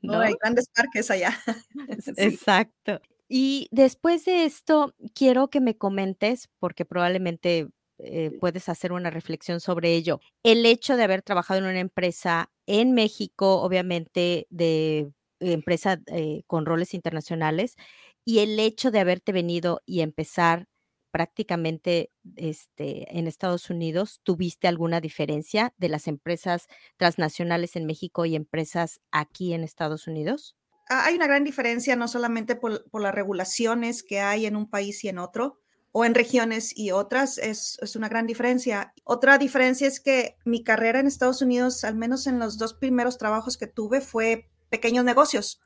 No, 0.02 0.14
¿no? 0.14 0.20
hay 0.20 0.34
grandes 0.40 0.68
parques 0.74 1.10
allá. 1.10 1.38
sí. 2.00 2.12
Exacto. 2.16 3.00
Y 3.28 3.68
después 3.72 4.24
de 4.24 4.44
esto, 4.46 4.94
quiero 5.14 5.48
que 5.50 5.60
me 5.60 5.76
comentes, 5.76 6.48
porque 6.58 6.84
probablemente 6.86 7.68
eh, 7.98 8.30
puedes 8.40 8.68
hacer 8.68 8.92
una 8.92 9.10
reflexión 9.10 9.60
sobre 9.60 9.94
ello. 9.94 10.20
El 10.42 10.64
hecho 10.66 10.96
de 10.96 11.04
haber 11.04 11.22
trabajado 11.22 11.58
en 11.58 11.66
una 11.66 11.80
empresa 11.80 12.50
en 12.66 12.92
México, 12.92 13.62
obviamente 13.62 14.46
de 14.50 15.12
empresa 15.40 16.00
eh, 16.06 16.42
con 16.46 16.66
roles 16.66 16.94
internacionales, 16.94 17.76
y 18.24 18.40
el 18.40 18.58
hecho 18.60 18.90
de 18.90 19.00
haberte 19.00 19.32
venido 19.32 19.80
y 19.86 20.00
empezar 20.00 20.66
prácticamente 21.10 22.10
este, 22.36 23.18
en 23.18 23.26
Estados 23.26 23.70
Unidos, 23.70 24.20
¿tuviste 24.22 24.68
alguna 24.68 25.00
diferencia 25.00 25.72
de 25.78 25.88
las 25.88 26.06
empresas 26.06 26.66
transnacionales 26.96 27.76
en 27.76 27.86
México 27.86 28.26
y 28.26 28.36
empresas 28.36 29.00
aquí 29.10 29.54
en 29.54 29.64
Estados 29.64 30.06
Unidos? 30.06 30.56
Ah, 30.90 31.06
hay 31.06 31.16
una 31.16 31.26
gran 31.26 31.44
diferencia, 31.44 31.96
no 31.96 32.08
solamente 32.08 32.56
por, 32.56 32.88
por 32.90 33.02
las 33.02 33.14
regulaciones 33.14 34.02
que 34.02 34.20
hay 34.20 34.46
en 34.46 34.56
un 34.56 34.68
país 34.68 35.02
y 35.04 35.08
en 35.08 35.18
otro, 35.18 35.58
o 35.98 36.04
en 36.04 36.14
regiones 36.14 36.78
y 36.78 36.92
otras, 36.92 37.38
es, 37.38 37.76
es, 37.82 37.96
una 37.96 38.08
gran 38.08 38.28
diferencia. 38.28 38.94
Otra 39.02 39.36
diferencia 39.36 39.88
es 39.88 39.98
que 39.98 40.36
mi 40.44 40.62
carrera 40.62 41.00
en 41.00 41.08
Estados 41.08 41.42
Unidos, 41.42 41.82
al 41.82 41.96
menos 41.96 42.28
en 42.28 42.38
los 42.38 42.56
dos 42.56 42.72
primeros 42.72 43.18
trabajos 43.18 43.56
que 43.56 43.66
tuve, 43.66 44.00
fue 44.00 44.48
pequeños 44.70 45.04
negocios. 45.04 45.60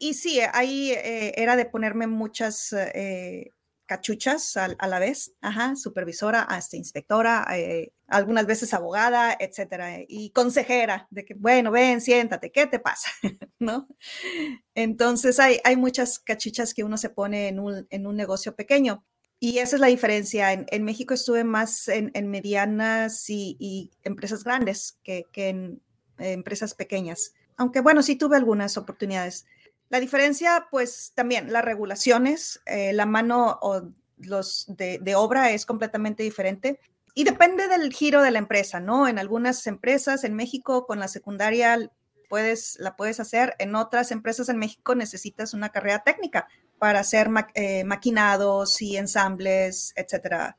Y 0.00 0.14
sí, 0.14 0.40
ahí 0.52 0.90
eh, 0.90 1.34
era 1.36 1.54
de 1.54 1.66
ponerme 1.66 2.08
muchas 2.08 2.72
eh, 2.72 3.52
cachuchas 3.86 4.56
a, 4.56 4.64
a, 4.76 4.88
la 4.88 4.98
vez, 4.98 5.34
Ajá, 5.40 5.76
supervisora, 5.76 6.42
hasta 6.42 6.76
inspectora, 6.76 7.46
eh, 7.56 7.92
algunas 8.08 8.46
veces 8.46 8.74
abogada, 8.74 9.36
etcétera, 9.38 9.98
y 10.08 10.30
consejera, 10.30 11.06
de 11.10 11.24
que, 11.24 11.34
bueno, 11.34 11.70
ven, 11.70 12.00
siéntate, 12.00 12.50
¿qué 12.50 12.66
te 12.66 12.80
pasa? 12.80 13.08
¿No? 13.60 13.86
Entonces 14.74 15.38
hay, 15.38 15.60
hay 15.62 15.76
muchas 15.76 16.18
cachuchas 16.18 16.74
que 16.74 16.82
uno 16.82 16.98
se 16.98 17.10
pone 17.10 17.46
en 17.46 17.60
un, 17.60 17.86
en 17.88 18.08
un 18.08 18.16
negocio 18.16 18.56
pequeño. 18.56 19.04
Y 19.38 19.58
esa 19.58 19.76
es 19.76 19.80
la 19.80 19.88
diferencia. 19.88 20.52
En, 20.52 20.84
México 20.84 21.14
estuve 21.14 21.44
más 21.44 21.88
en, 21.88 22.10
en 22.14 22.28
medianas 22.28 23.28
y, 23.28 23.90
empresas 24.02 24.44
grandes 24.44 24.98
que, 25.02 25.26
en 25.34 25.82
empresas 26.18 26.74
pequeñas. 26.74 27.34
Aunque 27.56 27.80
bueno, 27.80 28.02
sí 28.02 28.16
tuve 28.16 28.36
algunas 28.36 28.76
oportunidades. 28.76 29.46
La 29.88 30.00
diferencia, 30.00 30.68
pues 30.70 31.12
también 31.14 31.52
las 31.52 31.64
regulaciones, 31.64 32.60
eh, 32.66 32.92
la 32.92 33.06
mano 33.06 33.58
o 33.60 33.82
los 34.18 34.64
de, 34.68 34.98
de, 35.00 35.14
obra 35.14 35.50
es 35.50 35.66
completamente 35.66 36.22
diferente. 36.22 36.80
Y 37.14 37.24
depende 37.24 37.68
del 37.68 37.92
giro 37.92 38.22
de 38.22 38.30
la 38.30 38.38
empresa, 38.38 38.80
¿no? 38.80 39.06
En 39.06 39.18
algunas 39.18 39.66
empresas 39.66 40.24
en 40.24 40.34
México 40.34 40.86
con 40.86 40.98
la 40.98 41.08
secundaria 41.08 41.90
puedes, 42.28 42.78
la 42.80 42.96
puedes 42.96 43.20
hacer, 43.20 43.54
en 43.58 43.74
otras 43.74 44.10
empresas 44.10 44.48
en 44.48 44.58
México 44.58 44.94
necesitas 44.94 45.54
una 45.54 45.70
carrera 45.70 46.02
técnica 46.02 46.48
para 46.78 47.00
hacer 47.00 47.28
eh, 47.54 47.84
maquinados 47.84 48.80
y 48.82 48.96
ensambles, 48.96 49.92
etcétera. 49.96 50.56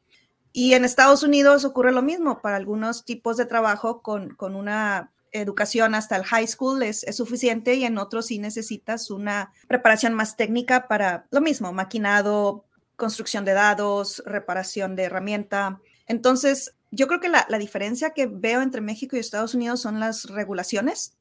Y 0.54 0.74
en 0.74 0.86
Estados 0.86 1.24
Unidos 1.24 1.66
ocurre 1.66 1.92
lo 1.92 2.02
mismo. 2.02 2.42
Para 2.42 2.56
algunos 2.56 3.06
tipos 3.06 3.38
de 3.38 3.46
trabajo 3.46 4.02
con, 4.02 4.34
con 4.36 4.56
una 4.56 5.12
educación 5.32 5.94
hasta 5.96 6.16
el 6.16 6.24
high 6.24 6.48
school 6.48 6.82
es, 6.84 7.04
es, 7.04 7.18
suficiente 7.18 7.76
y 7.76 7.84
en 7.84 7.98
otros 7.98 8.28
sí 8.28 8.40
necesitas 8.40 9.12
una 9.12 9.52
preparación 9.68 10.14
más 10.14 10.36
técnica 10.36 10.88
para 10.88 11.28
lo 11.32 11.42
mismo, 11.42 11.74
maquinado, 11.74 12.66
construcción 12.96 13.46
de 13.46 13.54
dados, 13.54 14.24
reparación 14.26 14.96
de 14.96 15.04
herramienta. 15.04 15.80
Entonces, 16.08 16.76
yo 16.92 17.08
creo 17.08 17.20
que 17.20 17.30
la, 17.30 17.46
la 17.50 17.60
diferencia 17.60 18.12
que 18.12 18.28
veo 18.28 18.62
entre 18.62 18.82
México 18.82 19.16
y 19.16 19.20
Estados 19.20 19.54
Unidos 19.54 19.82
son 19.82 20.00
las 20.00 20.26
regulaciones 20.26 21.16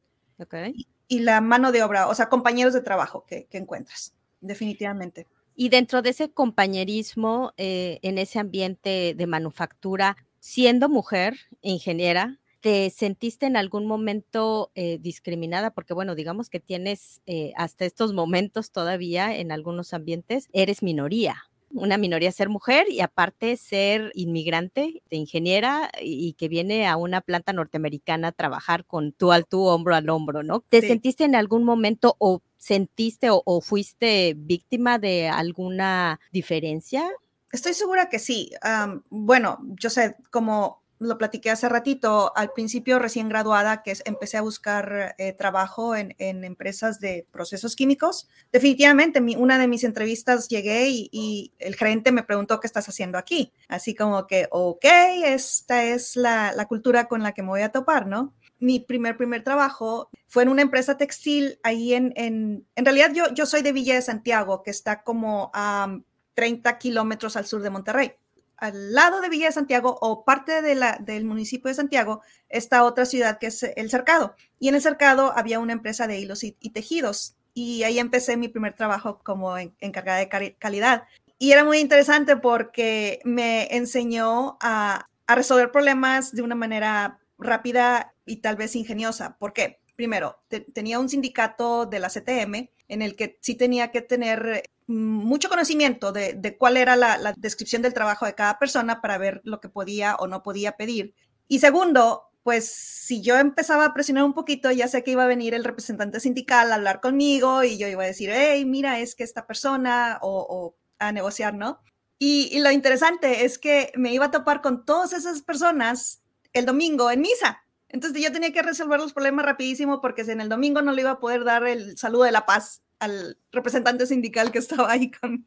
y, 0.74 0.86
y, 1.08 1.20
la 1.20 1.40
mano 1.40 1.72
de 1.72 1.82
obra, 1.82 2.08
o 2.08 2.14
sea, 2.14 2.28
compañeros 2.28 2.72
de 2.72 2.80
trabajo 2.80 3.24
que, 3.26 3.46
que 3.46 3.58
encuentras, 3.58 4.14
definitivamente. 4.46 5.26
Y 5.54 5.70
dentro 5.70 6.02
de 6.02 6.10
ese 6.10 6.30
compañerismo, 6.30 7.52
eh, 7.56 7.98
en 8.02 8.18
ese 8.18 8.38
ambiente 8.38 9.14
de 9.16 9.26
manufactura, 9.26 10.16
siendo 10.38 10.88
mujer, 10.88 11.34
ingeniera, 11.62 12.38
¿te 12.60 12.90
sentiste 12.90 13.46
en 13.46 13.56
algún 13.56 13.86
momento 13.86 14.70
eh, 14.74 14.98
discriminada? 15.00 15.70
Porque 15.72 15.94
bueno, 15.94 16.14
digamos 16.14 16.50
que 16.50 16.60
tienes 16.60 17.22
eh, 17.26 17.52
hasta 17.56 17.86
estos 17.86 18.12
momentos 18.12 18.70
todavía 18.70 19.34
en 19.36 19.50
algunos 19.50 19.94
ambientes, 19.94 20.48
eres 20.52 20.82
minoría 20.82 21.44
una 21.70 21.98
minoría 21.98 22.32
ser 22.32 22.48
mujer 22.48 22.86
y 22.88 23.00
aparte 23.00 23.56
ser 23.56 24.10
inmigrante, 24.14 25.02
de 25.10 25.16
ingeniera 25.16 25.90
y 26.00 26.34
que 26.34 26.48
viene 26.48 26.86
a 26.86 26.96
una 26.96 27.20
planta 27.20 27.52
norteamericana 27.52 28.28
a 28.28 28.32
trabajar 28.32 28.84
con 28.84 29.12
tú 29.12 29.32
al 29.32 29.46
tú, 29.46 29.64
hombro 29.66 29.94
al 29.94 30.08
hombro, 30.08 30.42
¿no? 30.42 30.60
¿Te 30.60 30.80
sentiste 30.80 31.24
en 31.24 31.34
algún 31.34 31.64
momento 31.64 32.16
o 32.18 32.42
sentiste 32.56 33.30
o, 33.30 33.42
o, 33.44 33.60
fuiste 33.60 34.34
víctima 34.36 34.98
de 34.98 35.28
alguna 35.28 36.20
diferencia? 36.32 37.08
Estoy 37.52 37.74
segura 37.74 38.08
que 38.08 38.18
sí. 38.18 38.50
Um, 38.64 39.02
bueno, 39.08 39.58
yo 39.80 39.90
sé, 39.90 40.16
como 40.30 40.82
lo 40.98 41.18
platiqué 41.18 41.50
hace 41.50 41.68
ratito, 41.68 42.32
al 42.36 42.52
principio 42.52 42.98
recién 42.98 43.28
graduada, 43.28 43.82
que 43.82 43.94
empecé 44.04 44.36
a 44.36 44.42
buscar 44.42 45.14
eh, 45.18 45.32
trabajo 45.32 45.94
en, 45.94 46.14
en, 46.18 46.44
empresas 46.44 47.00
de 47.00 47.26
procesos 47.30 47.76
químicos. 47.76 48.28
Definitivamente, 48.52 49.20
mi, 49.20 49.36
una 49.36 49.58
de 49.58 49.68
mis 49.68 49.84
entrevistas 49.84 50.48
llegué 50.48 50.88
y, 50.88 51.52
el 51.58 51.76
gerente 51.76 52.12
me 52.12 52.22
preguntó 52.22 52.60
qué 52.60 52.66
estás 52.66 52.88
haciendo 52.88 53.18
aquí. 53.18 53.52
Así 53.68 53.94
como 53.94 54.26
que, 54.26 54.48
ok, 54.50 54.84
esta 55.24 55.84
es 55.84 56.16
la, 56.16 56.52
la, 56.52 56.66
cultura 56.66 57.08
con 57.08 57.22
la 57.22 57.32
que 57.32 57.42
me 57.42 57.48
voy 57.48 57.62
a 57.62 57.72
topar, 57.72 58.06
¿no? 58.06 58.34
Mi 58.58 58.80
primer, 58.80 59.16
primer 59.16 59.44
trabajo 59.44 60.08
fue 60.26 60.42
en 60.44 60.48
una 60.48 60.62
empresa 60.62 60.96
textil 60.96 61.58
ahí 61.62 61.92
en, 61.94 62.12
en, 62.16 62.66
en 62.74 62.84
realidad 62.84 63.12
yo, 63.12 63.32
yo 63.34 63.44
soy 63.44 63.62
de 63.62 63.72
Villa 63.72 63.94
de 63.94 64.02
Santiago, 64.02 64.62
que 64.62 64.70
está 64.70 65.02
como 65.02 65.50
a 65.52 65.98
30 66.34 66.78
kilómetros 66.78 67.36
al 67.36 67.46
sur 67.46 67.62
de 67.62 67.70
Monterrey 67.70 68.12
al 68.56 68.92
lado 68.92 69.20
de 69.20 69.28
Villa 69.28 69.46
de 69.46 69.52
Santiago 69.52 69.98
o 70.00 70.24
parte 70.24 70.62
de 70.62 70.74
la, 70.74 70.98
del 71.00 71.24
municipio 71.24 71.68
de 71.68 71.74
Santiago 71.74 72.22
está 72.48 72.84
otra 72.84 73.04
ciudad 73.04 73.38
que 73.38 73.48
es 73.48 73.62
el 73.62 73.90
Cercado. 73.90 74.34
Y 74.58 74.68
en 74.68 74.74
el 74.74 74.82
Cercado 74.82 75.32
había 75.36 75.58
una 75.58 75.72
empresa 75.72 76.06
de 76.06 76.18
hilos 76.18 76.44
y, 76.44 76.52
tejidos. 76.52 77.36
Y 77.54 77.82
ahí 77.84 77.98
empecé 77.98 78.36
mi 78.36 78.48
primer 78.48 78.74
trabajo 78.74 79.20
como 79.22 79.56
encargada 79.58 80.18
de 80.18 80.56
calidad. 80.58 81.04
Y 81.38 81.52
era 81.52 81.64
muy 81.64 81.78
interesante 81.78 82.36
porque 82.36 83.20
me 83.24 83.74
enseñó 83.74 84.56
a, 84.60 85.08
a 85.26 85.34
resolver 85.34 85.70
problemas 85.70 86.32
de 86.32 86.42
una 86.42 86.54
manera 86.54 87.18
rápida 87.38 88.14
y 88.24 88.36
tal 88.36 88.56
vez 88.56 88.76
ingeniosa. 88.76 89.36
¿Por 89.38 89.52
qué? 89.52 89.80
Primero, 89.96 90.38
te, 90.48 90.60
tenía 90.60 91.00
un 91.00 91.08
sindicato 91.08 91.86
de 91.86 91.98
la 91.98 92.08
CTM 92.08 92.70
en 92.88 93.02
el 93.02 93.16
que 93.16 93.38
sí 93.40 93.54
tenía 93.54 93.90
que 93.90 94.02
tener 94.02 94.62
mucho 94.86 95.48
conocimiento 95.48 96.12
de, 96.12 96.56
cuál 96.58 96.76
era 96.76 96.96
la, 96.96 97.34
descripción 97.36 97.82
del 97.82 97.94
trabajo 97.94 98.26
de 98.26 98.34
cada 98.34 98.58
persona 98.58 99.00
para 99.00 99.18
ver 99.18 99.40
lo 99.44 99.60
que 99.60 99.68
podía 99.68 100.16
o 100.16 100.28
no 100.28 100.42
podía 100.42 100.76
pedir. 100.76 101.14
Y 101.48 101.58
segundo, 101.58 102.30
pues 102.42 102.70
si 102.70 103.20
yo 103.22 103.36
empezaba 103.36 103.86
a 103.86 103.94
presionar 103.94 104.24
un 104.24 104.34
poquito, 104.34 104.70
ya 104.70 104.86
sé 104.86 105.02
que 105.02 105.10
iba 105.12 105.24
a 105.24 105.28
venir 105.28 105.54
el 105.54 105.64
representante 105.64 106.20
sindical 106.20 106.70
a 106.70 106.76
hablar 106.76 107.00
conmigo 107.00 107.64
y 107.64 107.78
yo 107.78 107.88
iba 107.88 108.04
a 108.04 108.06
decir, 108.06 108.30
hey, 108.32 108.64
mira, 108.64 109.00
es 109.00 109.14
que 109.14 109.24
esta 109.24 109.46
persona 109.46 110.18
o, 110.22 110.76
a 110.98 111.12
negociar, 111.12 111.54
¿no? 111.54 111.80
Y, 112.18 112.58
lo 112.60 112.70
interesante 112.70 113.44
es 113.44 113.58
que 113.58 113.92
me 113.96 114.12
iba 114.14 114.26
a 114.26 114.30
topar 114.30 114.62
con 114.62 114.84
todas 114.84 115.12
esas 115.12 115.42
personas 115.42 116.22
el 116.52 116.64
domingo 116.64 117.10
en 117.10 117.20
misa. 117.20 117.65
Entonces 117.88 118.22
yo 118.22 118.32
tenía 118.32 118.52
que 118.52 118.62
resolver 118.62 118.98
los 118.98 119.12
problemas 119.12 119.44
rapidísimo 119.44 120.00
porque 120.00 120.22
en 120.22 120.40
el 120.40 120.48
domingo 120.48 120.82
no 120.82 120.92
le 120.92 121.02
iba 121.02 121.12
a 121.12 121.20
poder 121.20 121.44
dar 121.44 121.66
el 121.66 121.96
saludo 121.96 122.24
de 122.24 122.32
la 122.32 122.46
paz 122.46 122.82
al 122.98 123.38
representante 123.52 124.06
sindical 124.06 124.52
que 124.52 124.58
estaba 124.86 124.90
ahí 124.90 125.10
con, 125.10 125.46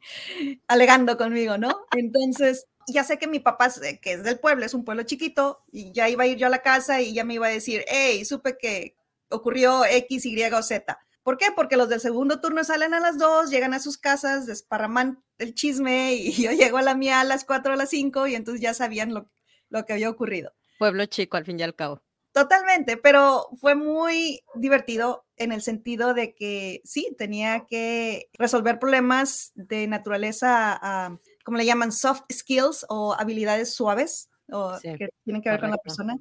alegando 0.68 1.18
conmigo, 1.18 1.58
¿no? 1.58 1.86
Entonces, 1.96 2.68
ya 2.88 3.04
sé 3.04 3.18
que 3.18 3.28
mi 3.28 3.40
papá, 3.40 3.70
que 4.02 4.14
es 4.14 4.24
del 4.24 4.40
pueblo, 4.40 4.66
es 4.66 4.74
un 4.74 4.84
pueblo 4.84 5.04
chiquito, 5.04 5.64
y 5.72 5.92
ya 5.92 6.10
iba 6.10 6.24
a 6.24 6.28
ir 6.28 6.38
yo 6.38 6.48
a 6.48 6.52
la 6.52 6.62
casa 6.62 7.02
y 7.02 7.14
ya 7.14 7.24
me 7.24 7.36
iba 7.36 7.48
a 7.48 7.52
decir, 7.52 7.84
hey, 7.88 8.24
supe 8.26 8.58
que 8.58 8.96
ocurrió 9.30 9.86
X, 9.86 10.26
Y 10.26 10.44
o 10.44 10.64
Z. 10.64 11.00
¿Por 11.24 11.38
qué? 11.38 11.48
Porque 11.56 11.78
los 11.78 11.90
del 11.90 12.00
segundo 12.00 12.40
turno 12.40 12.64
salen 12.64 12.94
a 12.94 13.00
las 13.00 13.18
dos, 13.18 13.52
llegan 13.52 13.74
a 13.74 13.80
sus 13.80 13.98
casas, 13.98 14.48
desparraman 14.48 15.24
el 15.38 15.54
chisme 15.54 16.14
y 16.14 16.32
yo 16.42 16.52
llego 16.52 16.78
a 16.78 16.82
la 16.82 16.96
mía 16.96 17.20
a 17.20 17.24
las 17.24 17.46
cuatro 17.46 17.72
o 17.72 17.76
a 17.76 17.78
las 17.78 17.90
cinco 17.90 18.28
y 18.28 18.36
entonces 18.36 18.62
ya 18.62 18.74
sabían 18.74 19.14
lo, 19.14 19.30
lo 19.70 19.86
que 19.86 19.94
había 19.94 20.10
ocurrido. 20.10 20.54
Pueblo 20.80 21.06
chico, 21.06 21.38
al 21.38 21.46
fin 21.46 21.60
y 21.60 21.64
al 21.64 21.76
cabo. 21.76 22.02
Totalmente, 22.40 22.96
pero 22.96 23.50
fue 23.60 23.76
muy 23.76 24.46
divertido 24.56 25.26
en 25.36 25.52
el 25.52 25.62
sentido 25.62 26.14
de 26.14 26.34
que 26.36 26.80
sí, 26.86 27.14
tenía 27.18 27.66
que 27.66 28.30
resolver 28.32 28.80
problemas 28.80 29.52
de 29.56 29.88
naturaleza, 29.88 30.80
uh, 31.12 31.18
como 31.44 31.58
le 31.58 31.66
llaman, 31.66 31.92
soft 31.92 32.22
skills 32.32 32.86
o 32.88 33.14
habilidades 33.14 33.74
suaves, 33.74 34.30
o 34.50 34.78
sí, 34.78 34.96
que 34.98 35.10
tienen 35.26 35.42
que 35.42 35.50
ver 35.50 35.60
correcto. 35.60 35.62
con 35.62 35.70
la 35.72 35.78
persona, 35.84 36.18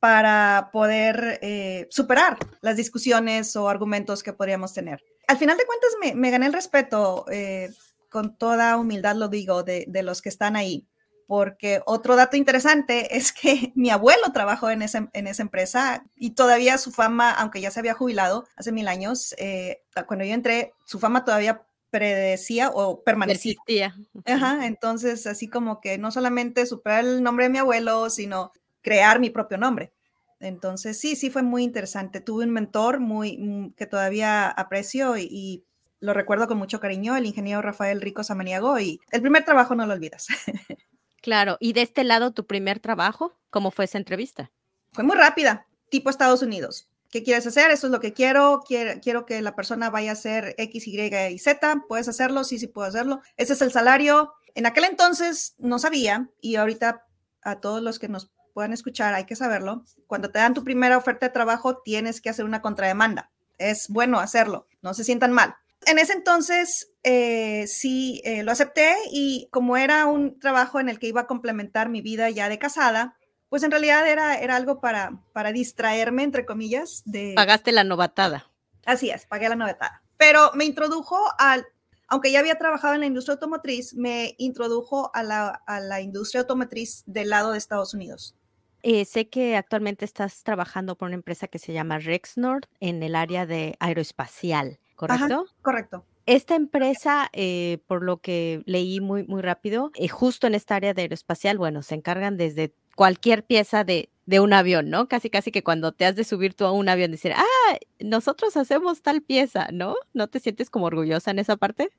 para 0.00 0.70
poder 0.72 1.38
eh, 1.40 1.86
superar 1.88 2.36
las 2.62 2.76
discusiones 2.76 3.54
o 3.54 3.68
argumentos 3.68 4.24
que 4.24 4.32
podríamos 4.32 4.74
tener. 4.74 5.00
Al 5.28 5.38
final 5.38 5.56
de 5.56 5.66
cuentas, 5.66 5.90
me, 6.00 6.16
me 6.16 6.32
gané 6.32 6.46
el 6.46 6.52
respeto, 6.52 7.26
eh, 7.30 7.70
con 8.08 8.36
toda 8.36 8.76
humildad 8.76 9.14
lo 9.14 9.28
digo, 9.28 9.62
de, 9.62 9.84
de 9.86 10.02
los 10.02 10.20
que 10.20 10.30
están 10.30 10.56
ahí 10.56 10.89
porque 11.30 11.80
otro 11.86 12.16
dato 12.16 12.36
interesante 12.36 13.16
es 13.16 13.32
que 13.32 13.70
mi 13.76 13.90
abuelo 13.90 14.32
trabajó 14.32 14.68
en 14.68 14.82
esa, 14.82 15.08
en 15.12 15.28
esa 15.28 15.42
empresa 15.42 16.04
y 16.16 16.30
todavía 16.30 16.76
su 16.76 16.90
fama, 16.90 17.30
aunque 17.30 17.60
ya 17.60 17.70
se 17.70 17.78
había 17.78 17.94
jubilado 17.94 18.48
hace 18.56 18.72
mil 18.72 18.88
años, 18.88 19.36
eh, 19.38 19.80
cuando 20.08 20.24
yo 20.24 20.34
entré, 20.34 20.72
su 20.84 20.98
fama 20.98 21.24
todavía 21.24 21.62
predecía 21.90 22.70
o 22.70 23.04
permanecía. 23.04 23.54
Persistía. 23.64 23.94
Ajá, 24.26 24.66
entonces, 24.66 25.24
así 25.28 25.46
como 25.46 25.80
que 25.80 25.98
no 25.98 26.10
solamente 26.10 26.66
superar 26.66 27.04
el 27.04 27.22
nombre 27.22 27.44
de 27.44 27.50
mi 27.50 27.58
abuelo, 27.58 28.10
sino 28.10 28.50
crear 28.82 29.20
mi 29.20 29.30
propio 29.30 29.56
nombre. 29.56 29.92
Entonces, 30.40 30.98
sí, 30.98 31.14
sí 31.14 31.30
fue 31.30 31.42
muy 31.42 31.62
interesante. 31.62 32.20
Tuve 32.20 32.42
un 32.42 32.50
mentor 32.50 32.98
muy 32.98 33.38
mm, 33.38 33.74
que 33.74 33.86
todavía 33.86 34.48
aprecio 34.48 35.16
y, 35.16 35.28
y 35.30 35.64
lo 36.00 36.12
recuerdo 36.12 36.48
con 36.48 36.58
mucho 36.58 36.80
cariño, 36.80 37.14
el 37.14 37.26
ingeniero 37.26 37.62
Rafael 37.62 38.00
Rico 38.00 38.24
Samaniago, 38.24 38.80
y 38.80 38.98
el 39.12 39.22
primer 39.22 39.44
trabajo 39.44 39.76
no 39.76 39.86
lo 39.86 39.94
olvidas. 39.94 40.26
Claro, 41.20 41.56
y 41.60 41.72
de 41.72 41.82
este 41.82 42.04
lado, 42.04 42.32
tu 42.32 42.46
primer 42.46 42.80
trabajo, 42.80 43.36
¿cómo 43.50 43.70
fue 43.70 43.84
esa 43.84 43.98
entrevista? 43.98 44.50
Fue 44.92 45.04
muy 45.04 45.16
rápida, 45.16 45.66
tipo 45.90 46.10
Estados 46.10 46.42
Unidos. 46.42 46.88
¿Qué 47.10 47.22
quieres 47.24 47.46
hacer? 47.46 47.70
Eso 47.70 47.88
es 47.88 47.90
lo 47.92 48.00
que 48.00 48.12
quiero. 48.12 48.62
quiero. 48.66 49.26
Que 49.26 49.42
la 49.42 49.56
persona 49.56 49.90
vaya 49.90 50.10
a 50.10 50.12
hacer 50.12 50.54
X, 50.58 50.86
Y 50.86 51.12
y 51.12 51.38
Z. 51.40 51.84
¿Puedes 51.88 52.08
hacerlo? 52.08 52.44
Sí, 52.44 52.58
sí 52.58 52.68
puedo 52.68 52.86
hacerlo. 52.86 53.20
Ese 53.36 53.54
es 53.54 53.62
el 53.62 53.72
salario. 53.72 54.32
En 54.54 54.64
aquel 54.64 54.84
entonces 54.84 55.54
no 55.58 55.80
sabía 55.80 56.30
y 56.40 56.54
ahorita 56.54 57.04
a 57.42 57.60
todos 57.60 57.82
los 57.82 57.98
que 57.98 58.08
nos 58.08 58.30
puedan 58.54 58.72
escuchar 58.72 59.14
hay 59.14 59.26
que 59.26 59.34
saberlo. 59.34 59.84
Cuando 60.06 60.30
te 60.30 60.38
dan 60.38 60.54
tu 60.54 60.62
primera 60.62 60.96
oferta 60.96 61.26
de 61.26 61.32
trabajo 61.32 61.78
tienes 61.78 62.20
que 62.20 62.30
hacer 62.30 62.44
una 62.44 62.62
contrademanda. 62.62 63.32
Es 63.58 63.88
bueno 63.88 64.20
hacerlo. 64.20 64.68
No 64.80 64.94
se 64.94 65.02
sientan 65.02 65.32
mal 65.32 65.56
en 65.86 65.98
ese 65.98 66.12
entonces 66.12 66.89
eh, 67.02 67.66
sí 67.66 68.20
eh, 68.24 68.42
lo 68.42 68.52
acepté 68.52 68.94
y 69.10 69.48
como 69.50 69.76
era 69.76 70.06
un 70.06 70.38
trabajo 70.38 70.80
en 70.80 70.88
el 70.88 70.98
que 70.98 71.06
iba 71.06 71.22
a 71.22 71.26
complementar 71.26 71.88
mi 71.88 72.02
vida 72.02 72.28
ya 72.30 72.48
de 72.48 72.58
casada, 72.58 73.16
pues 73.48 73.62
en 73.62 73.70
realidad 73.70 74.06
era, 74.08 74.38
era 74.38 74.56
algo 74.56 74.80
para, 74.80 75.22
para 75.32 75.52
distraerme, 75.52 76.22
entre 76.22 76.46
comillas. 76.46 77.02
De... 77.04 77.32
Pagaste 77.34 77.72
la 77.72 77.84
novatada. 77.84 78.50
Así 78.84 79.10
es, 79.10 79.26
pagué 79.26 79.48
la 79.48 79.56
novatada. 79.56 80.02
Pero 80.16 80.50
me 80.54 80.64
introdujo 80.64 81.18
al, 81.38 81.66
aunque 82.06 82.30
ya 82.30 82.40
había 82.40 82.58
trabajado 82.58 82.94
en 82.94 83.00
la 83.00 83.06
industria 83.06 83.34
automotriz, 83.34 83.94
me 83.94 84.34
introdujo 84.38 85.10
a 85.14 85.22
la, 85.22 85.48
a 85.66 85.80
la 85.80 86.00
industria 86.00 86.42
automotriz 86.42 87.02
del 87.06 87.30
lado 87.30 87.52
de 87.52 87.58
Estados 87.58 87.94
Unidos. 87.94 88.36
Eh, 88.82 89.04
sé 89.04 89.28
que 89.28 89.56
actualmente 89.56 90.04
estás 90.04 90.42
trabajando 90.42 90.96
por 90.96 91.06
una 91.06 91.16
empresa 91.16 91.48
que 91.48 91.58
se 91.58 91.72
llama 91.72 91.98
Rexnord 91.98 92.64
en 92.80 93.02
el 93.02 93.14
área 93.14 93.46
de 93.46 93.76
aeroespacial. 93.78 94.78
¿correcto? 95.00 95.24
Ajá, 95.24 95.44
correcto. 95.62 96.04
Esta 96.26 96.54
empresa, 96.54 97.28
eh, 97.32 97.78
por 97.86 98.02
lo 98.02 98.18
que 98.18 98.62
leí 98.66 99.00
muy, 99.00 99.24
muy 99.24 99.42
rápido, 99.42 99.90
eh, 99.94 100.08
justo 100.08 100.46
en 100.46 100.54
esta 100.54 100.76
área 100.76 100.94
de 100.94 101.02
aeroespacial, 101.02 101.58
bueno, 101.58 101.82
se 101.82 101.94
encargan 101.94 102.36
desde 102.36 102.72
cualquier 102.94 103.44
pieza 103.44 103.84
de, 103.84 104.10
de, 104.26 104.40
un 104.40 104.52
avión, 104.52 104.90
¿no? 104.90 105.08
Casi, 105.08 105.30
casi 105.30 105.50
que 105.50 105.64
cuando 105.64 105.92
te 105.92 106.04
has 106.04 106.14
de 106.16 106.24
subir 106.24 106.54
tú 106.54 106.66
a 106.66 106.72
un 106.72 106.88
avión, 106.88 107.10
decir, 107.10 107.32
ah, 107.34 107.78
nosotros 107.98 108.56
hacemos 108.56 109.02
tal 109.02 109.22
pieza, 109.22 109.68
¿no? 109.72 109.96
¿No 110.12 110.28
te 110.28 110.40
sientes 110.40 110.70
como 110.70 110.86
orgullosa 110.86 111.30
en 111.30 111.38
esa 111.38 111.56
parte? 111.56 111.90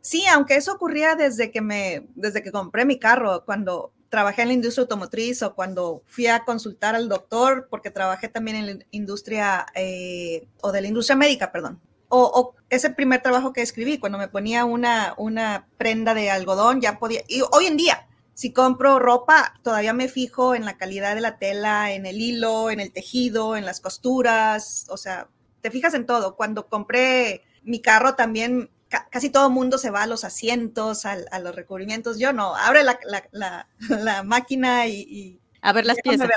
Sí, 0.00 0.24
aunque 0.26 0.56
eso 0.56 0.72
ocurría 0.72 1.14
desde 1.14 1.50
que 1.50 1.60
me, 1.60 2.06
desde 2.14 2.42
que 2.42 2.52
compré 2.52 2.84
mi 2.84 2.98
carro, 2.98 3.44
cuando 3.44 3.92
trabajé 4.08 4.42
en 4.42 4.48
la 4.48 4.54
industria 4.54 4.82
automotriz 4.82 5.42
o 5.42 5.54
cuando 5.54 6.02
fui 6.06 6.26
a 6.26 6.44
consultar 6.44 6.94
al 6.94 7.08
doctor, 7.08 7.68
porque 7.70 7.90
trabajé 7.90 8.28
también 8.28 8.56
en 8.56 8.66
la 8.66 8.84
industria 8.90 9.66
eh, 9.74 10.48
o 10.60 10.72
de 10.72 10.80
la 10.80 10.88
industria 10.88 11.16
médica, 11.16 11.52
perdón. 11.52 11.80
O, 12.10 12.22
o, 12.22 12.54
ese 12.68 12.90
primer 12.90 13.22
trabajo 13.22 13.54
que 13.54 13.62
escribí, 13.62 13.98
cuando 13.98 14.18
me 14.18 14.28
ponía 14.28 14.66
una, 14.66 15.14
una 15.16 15.66
prenda 15.78 16.12
de 16.12 16.30
algodón, 16.30 16.82
ya 16.82 16.98
podía, 16.98 17.22
y 17.26 17.40
hoy 17.52 17.66
en 17.66 17.78
día, 17.78 18.06
si 18.34 18.52
compro 18.52 18.98
ropa, 18.98 19.54
todavía 19.62 19.92
me 19.92 20.08
fijo 20.08 20.54
en 20.54 20.64
la 20.64 20.76
calidad 20.76 21.14
de 21.14 21.22
la 21.22 21.38
tela, 21.38 21.92
en 21.92 22.06
el 22.06 22.20
hilo, 22.20 22.70
en 22.70 22.80
el 22.80 22.92
tejido, 22.92 23.56
en 23.56 23.64
las 23.64 23.80
costuras, 23.80 24.86
o 24.90 24.96
sea, 24.96 25.28
te 25.62 25.70
fijas 25.70 25.94
en 25.94 26.06
todo. 26.06 26.36
Cuando 26.36 26.68
compré 26.68 27.42
mi 27.62 27.80
carro 27.80 28.14
también 28.14 28.70
casi 29.10 29.30
todo 29.30 29.46
el 29.46 29.52
mundo 29.52 29.78
se 29.78 29.90
va 29.90 30.02
a 30.02 30.06
los 30.06 30.24
asientos, 30.24 31.06
a, 31.06 31.16
los 31.38 31.54
recubrimientos. 31.54 32.18
Yo 32.18 32.32
no, 32.32 32.56
abre 32.56 32.82
la, 32.82 32.98
la, 33.30 33.68
la, 33.88 34.22
máquina 34.24 34.86
y, 34.86 35.40
A 35.62 35.72
ver 35.72 35.86
las 35.86 35.98
piezas. 36.02 36.28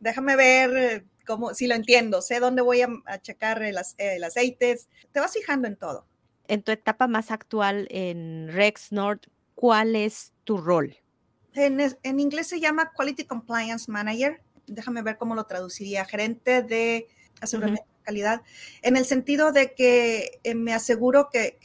déjame 0.00 0.36
ver 0.36 0.76
eh, 0.76 1.04
cómo, 1.28 1.54
si 1.54 1.68
lo 1.68 1.76
entiendo, 1.76 2.22
sé 2.22 2.40
dónde 2.40 2.62
voy 2.62 2.80
a, 2.80 2.88
checar 3.20 3.62
el, 3.62 3.76
el, 3.98 4.24
aceite. 4.24 4.80
Te 5.12 5.20
vas 5.20 5.32
fijando 5.32 5.68
en 5.68 5.76
todo. 5.76 6.06
En 6.48 6.62
tu 6.62 6.72
etapa 6.72 7.06
más 7.06 7.30
actual 7.30 7.86
en 7.90 8.48
Rex 8.50 8.90
Nord, 8.90 9.20
¿cuál 9.54 9.94
es 9.94 10.32
tu 10.44 10.56
rol? 10.56 10.96
En, 11.52 11.78
en 12.02 12.20
inglés 12.20 12.48
se 12.48 12.58
llama 12.58 12.92
Quality 12.96 13.24
Compliance 13.24 13.90
Manager. 13.90 14.40
Déjame 14.66 15.02
ver 15.02 15.18
cómo 15.18 15.34
lo 15.34 15.44
traduciría. 15.44 16.04
Gerente 16.06 16.62
de 16.62 17.06
aseguramiento 17.40 17.88
calidad, 18.08 18.40
en 18.80 18.96
el 18.96 19.04
sentido 19.04 19.52
de 19.52 19.74
que 19.74 20.40
eh, 20.42 20.54
me 20.54 20.72
aseguro 20.72 21.28
que, 21.30 21.58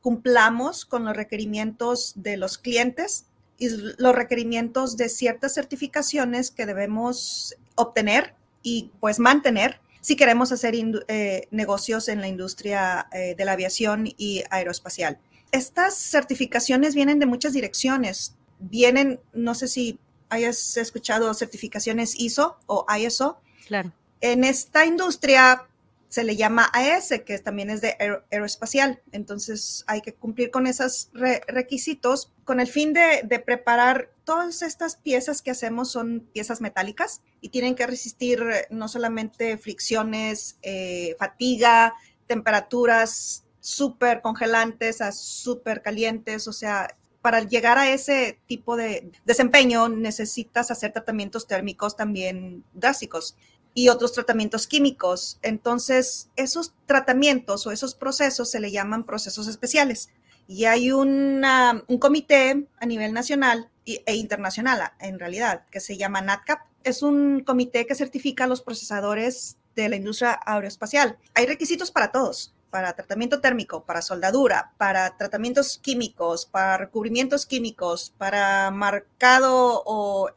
cumplamos 0.00 0.84
con 0.84 1.04
los 1.04 1.14
requerimientos 1.14 2.14
de 2.16 2.36
los 2.36 2.58
clientes 2.58 3.26
y 3.56 3.68
los 3.68 4.14
requerimientos 4.16 4.96
de 4.96 5.08
ciertas 5.08 5.54
certificaciones 5.54 6.50
que 6.50 6.66
debemos 6.66 7.54
obtener 7.76 8.34
y 8.62 8.90
pues 9.00 9.18
mantener 9.18 9.80
si 10.00 10.16
queremos 10.16 10.50
hacer 10.52 10.74
eh, 10.74 11.48
negocios 11.50 12.08
en 12.08 12.20
la 12.20 12.28
industria 12.28 13.06
eh, 13.12 13.34
de 13.36 13.44
la 13.44 13.52
aviación 13.52 14.08
y 14.16 14.42
aeroespacial. 14.50 15.18
Estas 15.52 15.96
certificaciones 15.96 16.94
vienen 16.94 17.18
de 17.20 17.26
muchas 17.26 17.52
direcciones. 17.52 18.34
Vienen, 18.58 19.20
no 19.32 19.54
sé 19.54 19.68
si 19.68 19.98
hayas 20.28 20.76
escuchado 20.76 21.32
certificaciones 21.34 22.18
ISO 22.18 22.56
o 22.66 22.84
ISO. 22.98 23.38
Claro. 23.66 23.92
En 24.20 24.44
esta 24.44 24.84
industria 24.86 25.68
se 26.12 26.24
le 26.24 26.36
llama 26.36 26.70
AS, 26.74 27.08
que 27.24 27.38
también 27.38 27.70
es 27.70 27.80
de 27.80 27.96
aeroespacial. 28.30 29.00
Entonces 29.12 29.82
hay 29.86 30.02
que 30.02 30.12
cumplir 30.12 30.50
con 30.50 30.66
esos 30.66 31.08
requisitos 31.14 32.34
con 32.44 32.60
el 32.60 32.66
fin 32.66 32.92
de, 32.92 33.42
preparar 33.46 34.10
todas 34.24 34.60
estas 34.60 34.96
piezas 34.96 35.40
que 35.40 35.52
hacemos 35.52 35.90
son 35.90 36.28
piezas 36.34 36.60
metálicas 36.60 37.22
y 37.40 37.48
tienen 37.48 37.74
que 37.74 37.86
resistir 37.86 38.42
eh, 38.42 38.66
no 38.68 38.88
solamente 38.88 39.56
fricciones, 39.56 40.58
eh, 40.60 41.16
fatiga, 41.18 41.94
temperaturas 42.26 43.46
súper 43.60 44.20
congelantes 44.20 45.00
a 45.00 45.12
súper 45.12 45.80
calientes, 45.80 46.46
o 46.46 46.52
sea, 46.52 46.94
para 47.22 47.40
llegar 47.40 47.78
a 47.78 47.90
ese 47.90 48.38
tipo 48.46 48.76
de 48.76 49.10
desempeño 49.24 49.88
necesitas 49.88 50.70
hacer 50.70 50.92
tratamientos 50.92 51.46
térmicos 51.46 51.96
también 51.96 52.64
drásticos 52.74 53.34
y 53.74 53.88
otros 53.88 54.12
tratamientos 54.12 54.66
químicos. 54.66 55.38
Entonces, 55.42 56.28
esos 56.36 56.74
tratamientos 56.86 57.66
o 57.66 57.72
esos 57.72 57.94
procesos 57.94 58.50
se 58.50 58.60
le 58.60 58.70
llaman 58.70 59.04
procesos 59.04 59.48
especiales. 59.48 60.10
Y 60.48 60.64
hay 60.64 60.90
un 60.90 61.42
comité 62.00 62.66
a 62.78 62.86
nivel 62.86 63.12
nacional 63.12 63.70
e 63.86 64.14
internacional, 64.14 64.92
en 65.00 65.18
realidad, 65.18 65.64
que 65.70 65.80
se 65.80 65.96
llama 65.96 66.20
NATCAP. 66.20 66.60
Es 66.84 67.02
un 67.02 67.40
comité 67.40 67.86
que 67.86 67.94
certifica 67.94 68.44
a 68.44 68.46
los 68.48 68.60
procesadores 68.60 69.56
de 69.74 69.88
la 69.88 69.96
industria 69.96 70.38
aeroespacial. 70.44 71.16
Hay 71.34 71.46
requisitos 71.46 71.90
para 71.90 72.12
todos, 72.12 72.52
para 72.70 72.92
tratamiento 72.94 73.40
térmico, 73.40 73.84
para 73.84 74.02
soldadura, 74.02 74.72
para 74.78 75.16
tratamientos 75.16 75.78
químicos, 75.78 76.44
para 76.44 76.76
recubrimientos 76.76 77.46
químicos, 77.46 78.12
para 78.18 78.70
marcado 78.70 79.82
o 79.86 80.30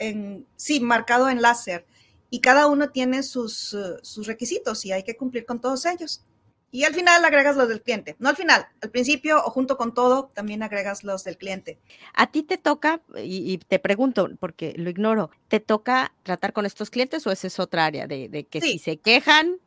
sí, 0.55 0.79
marcado 0.79 1.29
en 1.29 1.41
láser, 1.41 1.86
y 2.29 2.39
cada 2.41 2.67
uno 2.67 2.89
tiene 2.89 3.23
sus, 3.23 3.73
eh, 3.73 3.97
sus 4.01 4.27
requisitos 4.27 4.85
y 4.85 4.91
hay 4.91 5.03
que 5.03 5.15
cumplir 5.15 5.45
con 5.45 5.61
todos 5.61 5.85
ellos. 5.85 6.25
Y 6.71 6.83
al 6.83 6.93
final 6.93 7.23
agregas 7.23 7.55
los 7.55 7.69
del 7.69 7.81
cliente. 7.81 8.17
No 8.19 8.27
al 8.27 8.35
final, 8.35 8.67
al 8.81 8.89
principio 8.89 9.38
o 9.45 9.49
junto 9.49 9.77
con 9.77 9.93
todo, 9.93 10.29
también 10.33 10.61
agregas 10.61 11.05
los 11.05 11.23
del 11.23 11.38
cliente. 11.38 11.79
A 12.13 12.31
ti 12.31 12.43
te 12.43 12.57
toca, 12.57 13.01
y, 13.15 13.59
te 13.59 13.79
pregunto, 13.79 14.27
porque 14.39 14.73
lo 14.75 14.89
ignoro, 14.89 15.31
¿te 15.47 15.61
toca 15.61 16.13
tratar 16.23 16.51
con 16.51 16.65
estos 16.65 16.89
clientes 16.89 17.25
o 17.25 17.31
esa 17.31 17.47
es 17.47 17.59
otra 17.61 17.85
área 17.85 18.07
de, 18.07 18.45
que 18.49 18.59
si 18.59 18.79
se 18.79 18.97
quejan, 18.97 19.57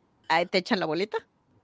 te 0.51 0.59
echan 0.59 0.79
la 0.79 0.85
boleta? 0.85 1.17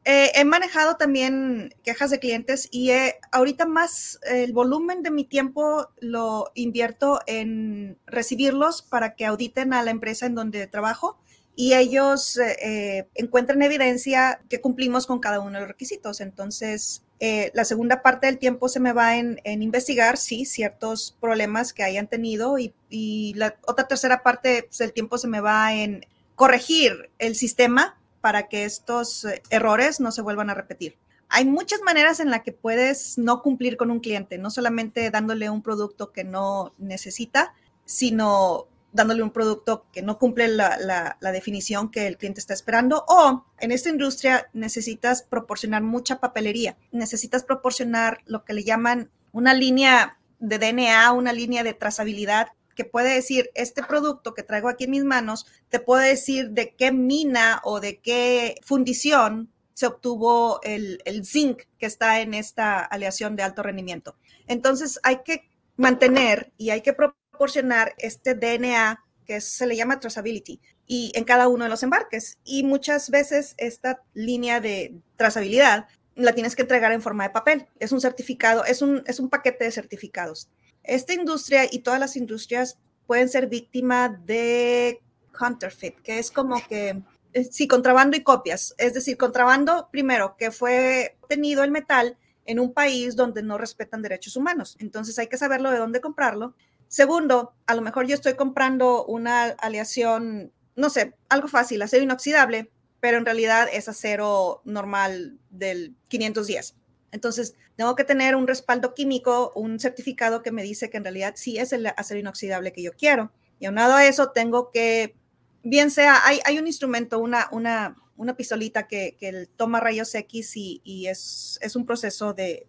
Eh, 0.07 0.31
he 0.35 0.45
manejado 0.45 0.97
también 0.97 1.73
quejas 1.83 2.11
de 2.11 2.19
clientes 2.19 2.67
y 2.69 2.91
ahorita 3.31 3.65
más 3.65 4.19
el 4.21 4.53
volumen 4.53 5.01
de 5.01 5.09
mi 5.09 5.23
tiempo 5.23 5.89
lo 5.99 6.51
invierto 6.53 7.21
en 7.25 7.97
recibirlos 8.05 8.83
para 8.83 9.15
que 9.15 9.25
auditen 9.25 9.73
a 9.73 9.81
la 9.81 9.89
empresa 9.89 10.27
en 10.27 10.35
donde 10.35 10.67
trabajo 10.67 11.17
y 11.55 11.73
ellos 11.73 12.37
eh, 12.37 13.07
eh, 13.15 13.29
evidencia 13.61 14.41
que 14.47 14.61
cumplimos 14.61 15.07
con 15.07 15.19
cada 15.19 15.39
uno 15.39 15.53
de 15.53 15.61
los 15.61 15.69
requisitos. 15.69 16.21
Entonces, 16.21 17.01
la 17.19 17.65
segunda 17.65 18.03
parte 18.03 18.27
del 18.27 18.37
tiempo 18.37 18.69
se 18.69 18.79
me 18.79 18.93
va 18.93 19.17
en, 19.17 19.39
investigar, 19.43 20.17
sí, 20.17 20.45
ciertos 20.45 21.17
problemas 21.19 21.73
que 21.73 21.81
hayan 21.81 22.07
tenido 22.07 22.59
y, 22.59 22.75
y 22.91 23.33
la 23.35 23.55
otra 23.65 23.87
tercera 23.87 24.21
parte 24.21 24.69
del 24.77 24.93
tiempo 24.93 25.17
se 25.17 25.27
me 25.27 25.39
va 25.39 25.73
en 25.73 26.05
corregir 26.35 27.09
el 27.17 27.35
sistema 27.35 27.97
para 28.25 28.47
que 28.47 28.65
estos 28.65 29.23
eh, 29.25 29.43
errores 29.51 29.99
no 29.99 30.11
se 30.11 30.23
vuelvan 30.23 30.49
a 30.49 30.55
repetir. 30.55 30.97
Hay 31.29 31.45
muchas 31.45 31.83
maneras 31.83 32.19
en 32.19 32.31
las 32.31 32.41
que 32.41 32.53
puedes 32.53 33.19
no 33.19 33.43
cumplir 33.43 33.77
con 33.77 33.91
un 33.91 33.99
cliente, 33.99 34.39
no 34.39 34.49
solamente 34.49 35.11
dándole 35.11 35.47
un 35.51 35.61
producto 35.61 36.11
que 36.11 36.23
no 36.23 36.73
necesita, 36.79 37.53
sino 37.85 38.65
dándole 38.93 39.21
un 39.21 39.29
producto 39.29 39.85
que 39.93 40.01
no 40.01 40.17
cumple 40.17 40.47
la, 40.47 41.17
definición 41.21 41.91
que 41.91 42.07
el 42.07 42.17
cliente 42.17 42.39
está 42.39 42.55
esperando. 42.55 43.05
O 43.07 43.45
en 43.59 43.71
esta 43.71 43.89
industria 43.89 44.49
necesitas 44.53 45.21
proporcionar 45.21 45.83
mucha 45.83 46.19
papelería, 46.19 46.77
necesitas 46.91 47.43
proporcionar 47.43 48.21
lo 48.25 48.43
que 48.43 48.53
le 48.53 48.63
llaman 48.63 49.11
una 49.33 49.53
línea 49.53 50.17
de 50.39 50.57
DNA, 50.57 51.11
una 51.11 51.31
línea 51.31 51.63
de 51.63 51.75
trazabilidad 51.75 52.47
que 52.75 52.85
puede 52.85 53.13
decir, 53.13 53.49
este 53.55 53.81
producto 53.81 54.33
que 54.33 54.43
traigo 54.43 54.69
aquí 54.69 54.83
en 54.83 54.91
mis 54.91 55.03
manos, 55.03 55.47
te 55.69 55.79
puede 55.79 56.09
decir 56.09 56.51
de 56.51 56.75
qué 56.75 56.91
mina 56.91 57.61
o 57.63 57.79
de 57.79 57.99
qué 57.99 58.59
fundición 58.63 59.49
se 59.73 59.87
obtuvo 59.87 60.59
el, 60.63 61.01
zinc 61.25 61.63
que 61.77 61.85
está 61.85 62.21
en 62.21 62.33
esta 62.33 62.79
aleación 62.79 63.35
de 63.35 63.43
alto 63.43 63.63
rendimiento. 63.63 64.15
Entonces 64.47 64.99
hay 65.03 65.21
que 65.23 65.49
mantener 65.75 66.53
y 66.57 66.69
hay 66.69 66.81
que 66.81 66.93
proporcionar 66.93 67.93
este 67.97 68.35
DNA 68.35 69.03
que 69.25 69.41
se 69.41 69.67
le 69.67 69.75
llama 69.75 69.99
traceability 69.99 70.61
y 70.87 71.11
en 71.15 71.23
cada 71.23 71.47
uno 71.47 71.65
de 71.65 71.69
los 71.69 71.83
embarques. 71.83 72.37
Y 72.45 72.63
muchas 72.63 73.09
veces 73.09 73.55
esta 73.57 74.01
línea 74.13 74.61
de 74.61 74.95
trazabilidad 75.17 75.87
la 76.15 76.33
tienes 76.33 76.55
que 76.55 76.61
entregar 76.61 76.93
en 76.93 77.01
forma 77.01 77.25
de 77.25 77.31
papel. 77.31 77.67
Es 77.79 77.91
un 77.91 77.99
certificado, 77.99 78.63
es 78.63 78.81
un, 78.81 79.03
es 79.07 79.19
un 79.19 79.29
paquete 79.29 79.65
de 79.65 79.71
certificados 79.71 80.49
esta 80.87 81.13
industria 81.13 81.67
y 81.69 81.79
todas 81.79 81.99
las 81.99 82.15
industrias 82.15 82.77
pueden 83.07 83.29
ser 83.29 83.47
víctima 83.47 84.09
de 84.09 85.01
counterfeit, 85.31 85.99
que 86.01 86.19
es 86.19 86.31
como 86.31 86.65
que, 86.67 87.01
eh, 87.33 87.43
sí, 87.51 87.67
contrabando 87.67 88.17
y 88.17 88.23
copias. 88.23 88.73
Es 88.77 88.93
decir, 88.93 89.17
contrabando, 89.17 89.89
primero, 89.91 90.35
que 90.37 90.51
fue 90.51 91.17
obtenido 91.21 91.63
el 91.63 91.71
metal 91.71 92.17
en 92.45 92.59
un 92.59 92.73
país 92.73 93.15
donde 93.15 93.43
no 93.43 93.57
respetan 93.57 94.01
derechos 94.01 94.35
humanos. 94.35 94.77
Entonces 94.79 95.17
hay 95.19 95.27
que 95.27 95.37
saberlo 95.37 95.71
de 95.71 95.77
dónde 95.77 96.01
comprarlo. 96.01 96.55
Segundo, 96.87 97.53
a 97.65 97.75
lo 97.75 97.81
mejor 97.81 98.07
yo 98.07 98.15
estoy 98.15 98.35
comprando 98.35 99.05
una 99.05 99.45
aleación, 99.45 100.51
no 100.75 100.89
sé, 100.89 101.15
algo 101.29 101.47
fácil, 101.47 101.81
acero 101.81 102.03
inoxidable, 102.03 102.71
pero 102.99 103.17
en 103.17 103.25
realidad 103.25 103.67
es 103.71 103.89
acero 103.89 104.61
normal 104.63 105.39
del 105.49 105.95
510. 106.07 106.75
Entonces, 107.11 107.55
tengo 107.75 107.95
que 107.95 108.03
tener 108.03 108.35
un 108.35 108.47
respaldo 108.47 108.93
químico, 108.93 109.51
un 109.55 109.79
certificado 109.79 110.41
que 110.41 110.51
me 110.51 110.63
dice 110.63 110.89
que 110.89 110.97
en 110.97 111.03
realidad 111.03 111.33
sí 111.37 111.57
es 111.57 111.73
el 111.73 111.87
acero 111.87 112.19
inoxidable 112.19 112.73
que 112.73 112.83
yo 112.83 112.93
quiero. 112.93 113.31
Y 113.59 113.65
aunado 113.65 113.93
a 113.93 114.05
eso, 114.05 114.31
tengo 114.31 114.69
que, 114.71 115.15
bien 115.63 115.91
sea, 115.91 116.21
hay, 116.25 116.59
un 116.59 116.67
instrumento, 116.67 117.19
una, 117.19 117.47
una, 117.51 117.95
una 118.17 118.35
pistolita 118.35 118.87
que, 118.87 119.47
toma 119.55 119.79
rayos 119.79 120.13
X 120.13 120.53
y, 120.55 121.07
es, 121.07 121.57
es, 121.61 121.75
un 121.75 121.85
proceso 121.85 122.33
de, 122.33 122.67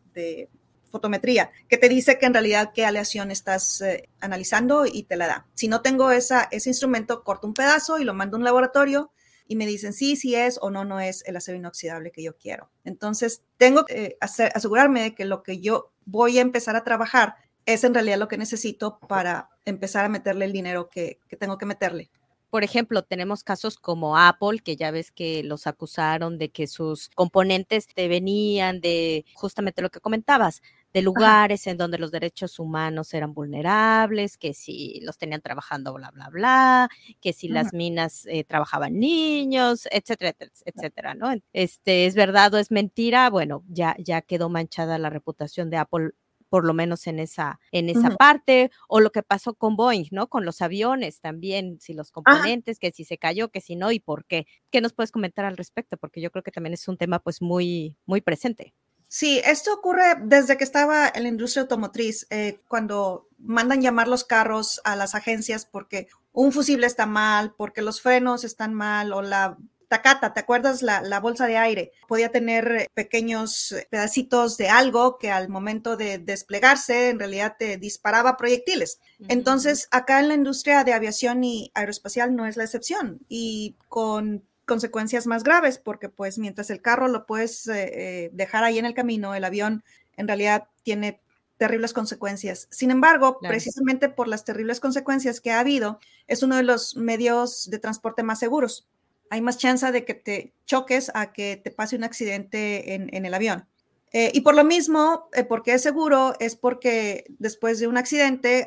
fotometría 0.90 1.50
que 1.68 1.76
te 1.76 1.88
dice 1.88 2.18
que 2.18 2.26
en 2.26 2.32
realidad 2.32 2.70
qué 2.72 2.86
aleación 2.86 3.30
estás 3.30 3.82
eh, 3.82 4.08
analizando 4.20 4.86
y 4.86 5.02
te 5.02 5.16
la 5.16 5.26
da. 5.26 5.46
Si 5.54 5.68
no 5.68 5.82
tengo 5.82 6.10
esa, 6.10 6.48
ese 6.52 6.70
instrumento, 6.70 7.22
corto 7.24 7.46
un 7.46 7.54
pedazo 7.54 7.98
y 7.98 8.04
lo 8.04 8.14
mando 8.14 8.36
a 8.36 8.38
un 8.38 8.44
laboratorio 8.44 9.10
y 9.48 9.56
me 9.56 9.66
dicen 9.66 9.92
sí, 9.92 10.16
sí 10.16 10.34
es 10.34 10.58
o 10.60 10.70
no, 10.70 10.84
no 10.84 11.00
es 11.00 11.24
el 11.26 11.36
acero 11.36 11.58
inoxidable 11.58 12.10
que 12.10 12.22
yo 12.22 12.36
quiero. 12.36 12.70
Entonces, 12.84 13.42
tengo 13.56 13.84
que 13.84 14.16
asegurarme 14.20 15.02
de 15.02 15.14
que 15.14 15.24
lo 15.24 15.42
que 15.42 15.60
yo 15.60 15.92
voy 16.04 16.38
a 16.38 16.42
empezar 16.42 16.76
a 16.76 16.84
trabajar, 16.84 17.36
es 17.66 17.82
en 17.82 17.94
realidad 17.94 18.18
lo 18.18 18.28
que 18.28 18.38
necesito 18.38 18.98
para 19.00 19.50
empezar 19.64 20.04
a 20.04 20.08
meterle 20.08 20.44
el 20.44 20.52
dinero 20.52 20.88
que, 20.88 21.18
que 21.28 21.36
tengo 21.36 21.58
que 21.58 21.66
meterle. 21.66 22.10
Por 22.48 22.62
ejemplo, 22.62 23.02
tenemos 23.02 23.42
casos 23.42 23.76
como 23.76 24.16
Apple, 24.16 24.60
que 24.60 24.76
ya 24.76 24.92
ves 24.92 25.10
que 25.10 25.42
los 25.42 25.66
acusaron 25.66 26.38
de 26.38 26.50
que 26.50 26.68
sus 26.68 27.10
componentes 27.10 27.88
te 27.88 28.06
venían 28.06 28.80
de 28.80 29.24
justamente 29.34 29.82
lo 29.82 29.90
que 29.90 30.00
comentabas, 30.00 30.62
de 30.96 31.02
lugares 31.02 31.66
en 31.66 31.76
donde 31.76 31.98
los 31.98 32.10
derechos 32.10 32.58
humanos 32.58 33.12
eran 33.12 33.34
vulnerables, 33.34 34.38
que 34.38 34.54
si 34.54 34.98
los 35.02 35.18
tenían 35.18 35.42
trabajando, 35.42 35.92
bla, 35.92 36.10
bla, 36.10 36.30
bla, 36.30 36.88
que 37.20 37.34
si 37.34 37.48
las 37.48 37.74
minas 37.74 38.24
eh, 38.24 38.44
trabajaban 38.44 38.98
niños, 38.98 39.86
etcétera, 39.90 40.34
etcétera, 40.64 41.12
¿no? 41.12 41.34
Este, 41.52 42.06
¿es 42.06 42.14
verdad 42.14 42.54
o 42.54 42.58
es 42.58 42.70
mentira? 42.70 43.28
Bueno, 43.28 43.62
ya, 43.68 43.94
ya 43.98 44.22
quedó 44.22 44.48
manchada 44.48 44.96
la 44.96 45.10
reputación 45.10 45.68
de 45.68 45.76
Apple 45.76 46.12
por 46.48 46.64
lo 46.64 46.72
menos 46.72 47.06
en 47.08 47.18
esa, 47.18 47.60
en 47.72 47.90
esa 47.90 48.10
parte, 48.16 48.70
o 48.88 49.00
lo 49.00 49.10
que 49.10 49.22
pasó 49.22 49.54
con 49.54 49.76
Boeing, 49.76 50.06
¿no? 50.12 50.28
Con 50.28 50.46
los 50.46 50.62
aviones 50.62 51.20
también, 51.20 51.78
si 51.80 51.92
los 51.92 52.10
componentes, 52.10 52.78
que 52.78 52.92
si 52.92 53.04
se 53.04 53.18
cayó, 53.18 53.50
que 53.50 53.60
si 53.60 53.76
no, 53.76 53.92
y 53.92 54.00
por 54.00 54.24
qué. 54.24 54.46
¿Qué 54.70 54.80
nos 54.80 54.94
puedes 54.94 55.10
comentar 55.10 55.44
al 55.44 55.56
respecto? 55.56 55.98
Porque 55.98 56.22
yo 56.22 56.30
creo 56.30 56.42
que 56.44 56.52
también 56.52 56.72
es 56.72 56.88
un 56.88 56.96
tema 56.96 57.18
pues 57.18 57.42
muy, 57.42 57.96
muy 58.06 58.22
presente. 58.22 58.72
Sí, 59.08 59.40
esto 59.44 59.72
ocurre 59.72 60.16
desde 60.22 60.56
que 60.56 60.64
estaba 60.64 61.10
en 61.14 61.22
la 61.22 61.28
industria 61.28 61.62
automotriz, 61.62 62.26
eh, 62.30 62.60
cuando 62.68 63.28
mandan 63.38 63.80
llamar 63.80 64.08
los 64.08 64.24
carros 64.24 64.80
a 64.84 64.96
las 64.96 65.14
agencias 65.14 65.64
porque 65.64 66.08
un 66.32 66.52
fusible 66.52 66.86
está 66.86 67.06
mal, 67.06 67.54
porque 67.56 67.82
los 67.82 68.00
frenos 68.00 68.44
están 68.44 68.74
mal 68.74 69.12
o 69.12 69.22
la 69.22 69.56
tacata, 69.88 70.34
¿te 70.34 70.40
acuerdas 70.40 70.82
la, 70.82 71.20
bolsa 71.20 71.46
de 71.46 71.56
aire? 71.56 71.92
Podía 72.08 72.30
tener 72.30 72.88
pequeños 72.94 73.74
pedacitos 73.90 74.56
de 74.56 74.68
algo 74.68 75.18
que 75.18 75.30
al 75.30 75.48
momento 75.48 75.96
de 75.96 76.18
desplegarse 76.18 77.10
en 77.10 77.18
realidad 77.18 77.56
te 77.58 77.76
disparaba 77.76 78.36
proyectiles. 78.36 79.00
Entonces, 79.28 79.88
acá 79.90 80.20
en 80.20 80.28
la 80.28 80.34
industria 80.34 80.84
de 80.84 80.92
aviación 80.92 81.44
y 81.44 81.70
aeroespacial 81.74 82.34
no 82.34 82.46
es 82.46 82.56
la 82.56 82.64
excepción 82.64 83.20
y 83.28 83.76
con 83.88 84.44
consecuencias 84.66 85.26
más 85.26 85.44
graves, 85.44 85.78
porque 85.78 86.08
pues 86.08 86.38
mientras 86.38 86.68
el 86.70 86.82
carro 86.82 87.08
lo 87.08 87.24
puedes 87.24 87.66
eh, 87.68 88.24
eh, 88.26 88.30
dejar 88.32 88.64
ahí 88.64 88.78
en 88.78 88.84
el 88.84 88.94
camino, 88.94 89.34
el 89.34 89.44
avión 89.44 89.84
en 90.16 90.26
realidad 90.26 90.68
tiene 90.82 91.20
terribles 91.56 91.94
consecuencias. 91.94 92.68
Sin 92.70 92.90
embargo, 92.90 93.38
precisamente 93.40 94.10
por 94.10 94.28
las 94.28 94.44
terribles 94.44 94.78
consecuencias 94.78 95.40
que 95.40 95.52
ha 95.52 95.60
habido, 95.60 96.00
es 96.26 96.42
uno 96.42 96.56
de 96.56 96.64
los 96.64 96.96
medios 96.96 97.70
de 97.70 97.78
transporte 97.78 98.22
más 98.22 98.40
seguros. 98.40 98.86
Hay 99.30 99.40
más 99.40 99.56
chance 99.56 99.90
de 99.90 100.04
que 100.04 100.14
te 100.14 100.52
choques 100.66 101.10
a 101.14 101.32
que 101.32 101.56
te 101.56 101.70
pase 101.70 101.96
un 101.96 102.04
accidente 102.04 102.94
en, 102.94 103.24
el 103.24 103.32
avión. 103.32 103.66
Eh, 104.12 104.30
y 104.34 104.42
por 104.42 104.54
lo 104.54 104.64
mismo, 104.64 105.28
porque 105.48 105.74
es 105.74 105.82
seguro, 105.82 106.34
es 106.40 106.56
porque 106.56 107.24
después 107.38 107.78
de 107.78 107.86
un 107.86 107.96
accidente, 107.96 108.66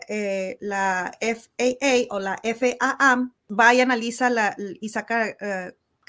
la 0.59 1.11
FAA 1.21 2.07
o 2.09 2.19
la 2.19 2.41
FAA 2.43 3.31
va 3.51 3.73
y 3.73 3.81
analiza 3.81 4.31
la, 4.31 4.55
y 4.57 4.89
saca 4.89 5.35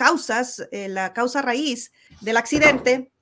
causas, 0.01 0.67
eh, 0.73 0.89
la 0.89 1.13
causa 1.13 1.43
raíz 1.43 1.93
del 2.23 2.39
accidente 2.39 3.13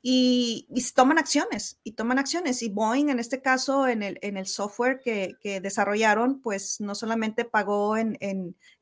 y, 0.00 0.68
toman 0.94 1.18
acciones, 1.18 1.80
y 1.82 1.92
toman 1.92 2.20
acciones. 2.20 2.62
Y 2.62 2.68
Boeing, 2.68 3.08
en 3.08 3.18
este 3.18 3.42
caso, 3.42 3.88
en 3.88 4.04
el, 4.04 4.20
en 4.22 4.36
el 4.36 4.46
software 4.46 5.00
que, 5.00 5.34
desarrollaron, 5.60 6.40
pues 6.40 6.80
no 6.80 6.94
solamente 6.94 7.44
pagó 7.44 7.96
en, 7.96 8.16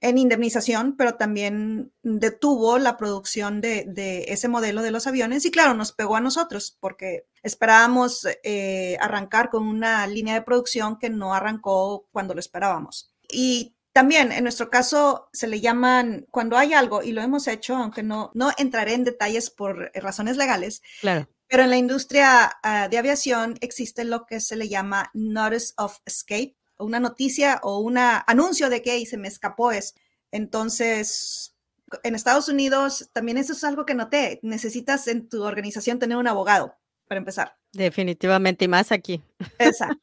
indemnización, 0.03 0.95
pero 0.99 1.15
también 1.15 1.91
detuvo 2.03 2.79
la 2.79 2.99
producción 2.99 3.63
de, 3.63 4.27
ese 4.29 4.49
modelo 4.49 4.83
de 4.83 4.91
los 4.91 5.07
aviones. 5.07 5.47
Y 5.47 5.51
claro, 5.51 5.73
nos 5.73 5.93
pegó 5.93 6.17
a 6.17 6.21
nosotros 6.21 6.77
porque 6.79 7.25
esperábamos 7.43 8.29
eh, 8.45 8.99
arrancar 9.01 9.49
con 9.49 9.67
una 9.67 10.07
línea 10.07 10.35
de 10.35 10.43
producción 10.43 10.99
que 10.99 11.09
no 11.09 11.33
arrancó 11.33 12.07
cuando 12.13 12.35
lo 12.35 12.41
esperábamos. 12.41 13.11
Y 13.33 13.75
también 13.93 14.33
en 14.33 14.45
nuestro 14.45 14.71
caso 14.71 15.29
se 15.33 15.49
le 15.49 15.61
llaman, 15.61 16.27
cuando 16.31 16.57
hay 16.57 16.73
algo, 16.73 17.03
y 17.03 17.13
lo 17.13 17.23
hemos 17.23 17.49
hecho, 17.49 17.77
aunque 17.77 18.03
no, 18.03 18.31
no 18.35 18.51
entraré 18.59 18.95
en 18.95 19.05
detalles 19.05 19.51
por 19.51 19.91
razones 19.95 20.37
legales, 20.37 20.83
claro. 21.01 21.29
pero 21.49 21.65
en 21.65 21.71
la 21.71 21.77
industria 21.77 22.59
ah, 22.63 22.89
de 22.89 22.99
aviación 22.99 23.57
existe 23.61 24.05
lo 24.05 24.27
que 24.27 24.41
se 24.41 24.57
le 24.57 24.69
llama 24.69 25.11
Notice 25.15 25.75
of 25.77 25.99
Escape, 26.05 26.57
una 26.79 27.01
noticia 27.01 27.61
o 27.63 27.81
un 27.81 27.99
anuncio 27.99 28.71
de 28.71 28.83
que 28.83 29.05
se 29.05 29.17
me 29.17 29.29
escapó 29.29 29.73
esto. 29.73 30.01
Entonces, 30.31 31.57
en 32.03 32.15
Estados 32.15 32.49
Unidos 32.49 33.11
también 33.13 33.39
eso 33.39 33.53
es 33.53 33.65
algo 33.65 33.87
que 33.87 33.95
noté. 33.95 34.39
Necesitas 34.43 35.09
en 35.09 35.29
tu 35.29 35.43
organización 35.43 35.99
tener 35.99 36.17
un 36.17 36.29
abogado, 36.29 36.77
para 37.09 37.19
empezar. 37.19 37.57
Definitivamente, 37.73 38.67
y 38.67 38.69
más 38.69 38.93
aquí. 38.93 39.23
Exacto. 39.59 39.97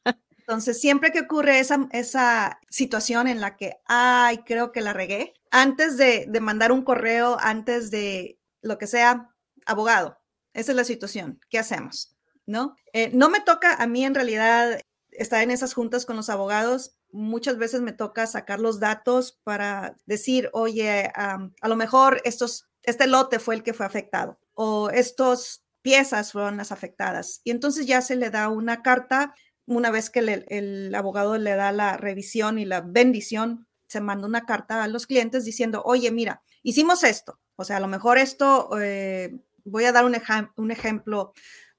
Entonces, 0.46 0.80
siempre 0.80 1.10
que 1.10 1.22
ocurre 1.22 1.58
esa, 1.58 1.88
esa 1.90 2.60
situación 2.70 3.26
en 3.26 3.40
la 3.40 3.56
que, 3.56 3.78
ay, 3.86 4.44
creo 4.44 4.70
que 4.70 4.80
la 4.80 4.92
regué, 4.92 5.34
antes 5.50 5.96
de, 5.96 6.28
mandar 6.40 6.70
un 6.70 6.82
correo, 6.82 7.36
antes 7.40 7.90
de 7.90 8.38
lo 8.62 8.78
que 8.78 8.86
sea, 8.86 9.34
abogado, 9.66 10.18
esa 10.52 10.70
es 10.70 10.76
la 10.76 10.84
situación, 10.84 11.40
¿qué 11.50 11.58
hacemos? 11.58 12.16
¿No? 12.46 12.76
Eh, 12.92 13.10
no 13.12 13.28
me 13.28 13.40
toca 13.40 13.74
a 13.74 13.88
mí 13.88 14.04
en 14.04 14.14
realidad 14.14 14.78
estar 15.10 15.42
en 15.42 15.50
esas 15.50 15.74
juntas 15.74 16.06
con 16.06 16.14
los 16.14 16.30
abogados. 16.30 16.94
Muchas 17.10 17.58
veces 17.58 17.80
me 17.80 17.92
toca 17.92 18.28
sacar 18.28 18.60
los 18.60 18.78
datos 18.78 19.40
para 19.42 19.96
decir, 20.06 20.48
oye, 20.52 21.10
a 21.16 21.68
lo 21.68 21.74
mejor 21.74 22.20
estos, 22.24 22.68
este 22.84 23.08
lote 23.08 23.40
fue 23.40 23.56
el 23.56 23.64
que 23.64 23.74
fue 23.74 23.84
afectado 23.84 24.38
o 24.54 24.90
estos 24.90 25.64
piezas 25.82 26.32
fueron 26.32 26.56
las 26.56 26.72
afectadas. 26.72 27.40
Y 27.44 27.50
entonces 27.50 27.86
ya 27.86 28.00
se 28.00 28.16
le 28.16 28.30
da 28.30 28.48
una 28.48 28.82
carta 28.82 29.34
una 29.66 29.90
vez 29.90 30.10
que 30.10 30.20
el 30.20 30.94
abogado 30.94 31.38
le 31.38 31.54
da 31.54 31.72
la 31.72 31.96
revisión 31.96 32.58
y 32.58 32.64
la 32.64 32.80
bendición, 32.80 33.66
se 33.88 34.00
manda 34.00 34.26
una 34.26 34.46
carta 34.46 34.82
a 34.82 34.88
los 34.88 35.06
clientes 35.06 35.44
diciendo, 35.44 35.82
oye, 35.84 36.10
mira, 36.10 36.42
hicimos 36.62 37.04
esto. 37.04 37.38
O 37.56 37.64
sea, 37.64 37.78
a 37.78 37.80
lo 37.80 37.88
mejor 37.88 38.18
esto, 38.18 38.68
eh, 38.80 39.34
voy 39.64 39.84
a 39.84 39.92
dar 39.92 40.04
un, 40.04 40.16
un, 40.56 40.70
ejemplo. 40.70 41.32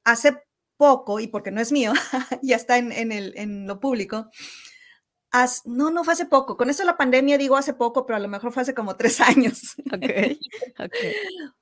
Hace 0.03 0.43
poco, 0.77 1.19
y 1.19 1.27
porque 1.27 1.51
no 1.51 1.61
es 1.61 1.71
mío, 1.71 1.93
ya 2.41 2.55
está 2.55 2.77
en, 2.77 3.11
el, 3.11 3.33
en 3.35 3.67
lo 3.67 3.79
público, 3.79 4.29
no, 5.65 5.91
no 5.91 6.03
fue 6.03 6.13
hace 6.13 6.25
poco. 6.25 6.57
Con 6.57 6.69
eso 6.69 6.83
la 6.83 6.97
pandemia 6.97 7.37
digo 7.37 7.57
hace 7.57 7.73
poco, 7.73 8.05
pero 8.05 8.17
a 8.17 8.19
lo 8.19 8.27
mejor 8.27 8.51
fue 8.51 8.63
hace 8.63 8.73
como 8.73 8.95
tres 8.95 9.19
años. 9.21 9.75
Okay, 9.93 10.39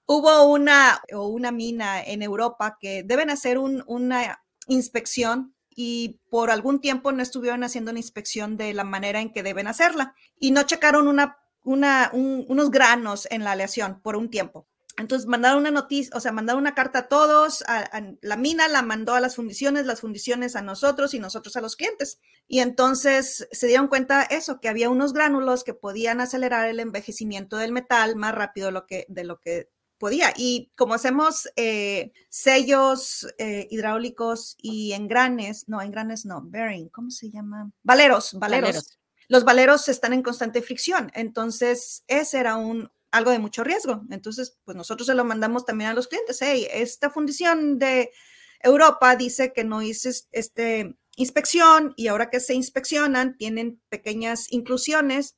Hubo 0.06 0.46
una, 0.46 1.02
o 1.14 1.28
una 1.28 1.52
mina 1.52 2.02
en 2.02 2.22
Europa 2.22 2.78
que 2.80 3.04
deben 3.04 3.30
hacer 3.30 3.58
un, 3.58 3.84
una 3.88 4.42
inspección 4.68 5.55
y 5.76 6.22
por 6.30 6.50
algún 6.50 6.80
tiempo 6.80 7.12
no 7.12 7.22
estuvieron 7.22 7.64
haciendo 7.64 7.92
una 7.92 8.00
inspección 8.00 8.58
de 8.58 8.74
la 8.74 8.86
manera 8.86 9.20
en 9.20 9.32
que 9.32 9.44
deben 9.44 9.68
hacerla 9.68 10.16
y 10.40 10.52
no 10.52 10.64
checaron 10.64 11.08
unos 11.64 12.72
granos 12.72 13.28
en 13.30 13.44
la 13.44 13.52
aleación 13.52 14.02
por 14.02 14.16
un 14.16 14.30
tiempo. 14.30 14.68
Entonces 14.98 15.28
mandaron 15.28 15.60
una 15.60 15.72
noticia, 15.72 16.16
o 16.16 16.22
sea, 16.22 16.32
mandaron 16.32 16.62
una 16.62 16.74
carta 16.74 17.00
a 17.00 17.08
todos, 17.10 17.66
a, 17.68 18.02
la 18.22 18.38
mina 18.38 18.70
la 18.70 18.82
mandó 18.82 19.14
a 19.14 19.20
las 19.20 19.36
fundiciones, 19.36 19.86
las 19.86 20.00
fundiciones 20.00 20.56
a 20.56 20.62
nosotros 20.62 21.14
y 21.14 21.20
nosotros 21.20 21.58
a 21.58 21.62
los 21.62 21.76
clientes. 21.76 22.20
Y 22.48 22.60
entonces 22.60 23.46
se 23.52 23.68
dieron 23.68 23.90
cuenta 23.90 24.24
eso, 24.24 24.62
que 24.62 24.70
había 24.70 24.90
unos 24.90 25.12
gránulos 25.12 25.66
que 25.66 25.74
podían 25.74 26.22
acelerar 26.22 26.70
el 26.70 26.80
envejecimiento 26.80 27.58
del 27.58 27.74
metal 27.74 28.16
más 28.16 28.34
rápido 28.34 28.68
de 28.68 29.24
lo 29.26 29.40
que 29.42 29.70
podía. 29.98 30.34
Y 30.36 30.72
como 30.76 30.94
hacemos 30.94 31.50
eh, 31.56 32.12
sellos 32.30 33.28
eh, 33.38 33.68
hidráulicos 33.70 34.56
y 34.62 34.94
engranes, 34.94 35.68
no, 35.68 35.82
engranes 35.82 36.26
no, 36.26 36.42
bearing, 36.44 36.90
¿cómo 36.90 37.12
se 37.12 37.30
llama? 37.30 37.72
Valeros, 37.84 38.34
valeros. 38.34 39.00
Los 39.28 39.44
valeros 39.44 39.88
están 39.88 40.14
en 40.14 40.22
constante 40.22 40.62
fricción, 40.62 41.12
entonces 41.16 42.04
ese 42.08 42.40
era 42.40 42.58
un 42.58 42.92
algo 43.12 43.32
de 43.32 43.40
mucho 43.40 43.64
riesgo. 43.64 44.04
Entonces, 44.12 44.58
pues 44.66 44.76
nosotros 44.76 45.08
se 45.08 45.16
lo 45.16 45.24
mandamos 45.24 45.66
también 45.66 45.90
a 45.90 45.94
los 45.94 46.08
clientes. 46.08 46.38
Hey, 46.42 46.68
esta 46.72 47.10
fundición 47.10 47.80
de 47.80 48.12
Europa 48.60 49.16
dice 49.16 49.54
que 49.54 49.64
no 49.64 49.82
hice 49.82 50.12
este 50.32 50.96
inspección 51.16 51.94
y 51.96 52.08
ahora 52.08 52.30
que 52.30 52.42
se 52.42 52.54
inspeccionan 52.54 53.38
tienen 53.38 53.82
pequeñas 53.90 54.52
inclusiones 54.52 55.38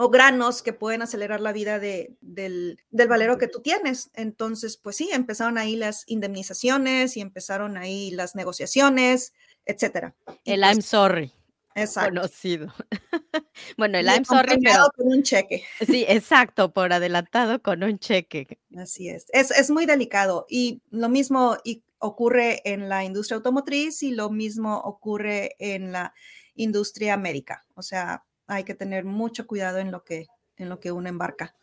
o 0.00 0.10
granos 0.10 0.62
que 0.62 0.72
pueden 0.72 1.02
acelerar 1.02 1.40
la 1.40 1.52
vida 1.52 1.80
de, 1.80 2.16
del, 2.20 2.78
del, 2.90 3.08
valero 3.08 3.36
que 3.36 3.48
tú 3.48 3.60
tienes. 3.60 4.10
Entonces, 4.14 4.76
pues 4.76 4.94
sí, 4.94 5.10
empezaron 5.12 5.58
ahí 5.58 5.74
las 5.74 6.04
indemnizaciones 6.06 7.16
y 7.16 7.20
empezaron 7.20 7.76
ahí 7.76 8.12
las 8.12 8.36
negociaciones, 8.36 9.32
etcétera. 9.66 10.14
El 10.44 10.60
I'm 10.60 10.82
sorry. 10.82 11.32
Exacto. 11.74 12.10
Conocido. 12.10 12.72
bueno, 13.76 13.98
el 13.98 14.06
I'm 14.06 14.24
sorry, 14.24 14.60
pero. 14.62 14.88
Con 14.96 15.08
un 15.08 15.24
cheque. 15.24 15.64
Sí, 15.84 16.04
exacto, 16.06 16.72
por 16.72 16.92
adelantado 16.92 17.60
con 17.60 17.82
un 17.82 17.98
cheque. 17.98 18.60
Así 18.76 19.08
es. 19.08 19.26
Es, 19.32 19.50
es 19.50 19.68
muy 19.68 19.84
delicado. 19.84 20.46
Y 20.48 20.80
lo 20.90 21.08
mismo 21.08 21.56
ocurre 21.98 22.62
en 22.64 22.88
la 22.88 23.02
industria 23.02 23.38
automotriz 23.38 24.04
y 24.04 24.12
lo 24.12 24.30
mismo 24.30 24.78
ocurre 24.78 25.56
en 25.58 25.90
la 25.90 26.14
industria 26.54 27.16
médica. 27.16 27.66
O 27.74 27.82
sea, 27.82 28.24
hay 28.48 28.64
que 28.64 28.74
tener 28.74 29.04
mucho 29.04 29.46
cuidado 29.46 29.78
en 29.78 29.92
lo 29.92 30.02
que, 30.02 30.26
en 30.56 30.68
lo 30.68 30.80
que 30.80 30.90
uno 30.90 31.08
embarca. 31.08 31.54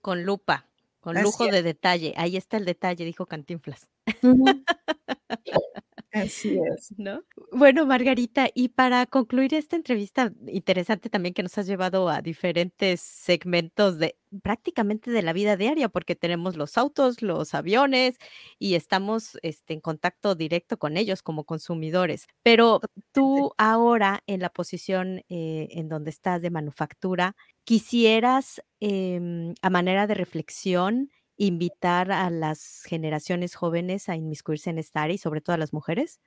Con 0.00 0.24
lupa, 0.24 0.66
con 1.00 1.20
lujo 1.20 1.46
de 1.46 1.62
detalle. 1.62 2.12
Ahí 2.16 2.36
está 2.36 2.58
el 2.58 2.64
detalle, 2.64 3.04
dijo 3.04 3.26
Cantinflas. 3.26 3.88
Así 6.12 6.58
es. 6.58 6.92
¿No? 6.98 7.22
Bueno, 7.52 7.86
Margarita, 7.86 8.48
y 8.54 8.68
para 8.68 9.06
concluir 9.06 9.54
esta 9.54 9.76
entrevista 9.76 10.30
interesante 10.46 11.08
también 11.08 11.32
que 11.32 11.42
nos 11.42 11.56
has 11.56 11.66
llevado 11.66 12.10
a 12.10 12.20
diferentes 12.20 13.00
segmentos 13.00 13.98
de 13.98 14.18
prácticamente 14.42 15.10
de 15.10 15.22
la 15.22 15.32
vida 15.32 15.56
diaria, 15.56 15.88
porque 15.88 16.14
tenemos 16.14 16.56
los 16.56 16.76
autos, 16.76 17.22
los 17.22 17.54
aviones 17.54 18.16
y 18.58 18.74
estamos 18.74 19.38
este, 19.42 19.72
en 19.72 19.80
contacto 19.80 20.34
directo 20.34 20.78
con 20.78 20.98
ellos 20.98 21.22
como 21.22 21.44
consumidores. 21.44 22.26
Pero 22.42 22.80
tú 23.12 23.52
ahora 23.56 24.22
en 24.26 24.40
la 24.40 24.50
posición 24.50 25.22
eh, 25.30 25.68
en 25.70 25.88
donde 25.88 26.10
estás 26.10 26.42
de 26.42 26.50
manufactura, 26.50 27.36
quisieras 27.64 28.62
em, 28.80 29.54
a 29.62 29.70
manera 29.70 30.06
de 30.06 30.14
reflexión 30.14 31.10
invitar 31.46 32.12
a 32.12 32.30
las 32.30 32.82
generaciones 32.86 33.54
jóvenes 33.54 34.08
a 34.08 34.16
inmiscuirse 34.16 34.70
en 34.70 34.78
esta 34.78 35.02
área 35.02 35.14
y 35.14 35.18
sobre 35.18 35.40
todo 35.40 35.54
a 35.54 35.58
las 35.58 35.72
mujeres? 35.72 36.20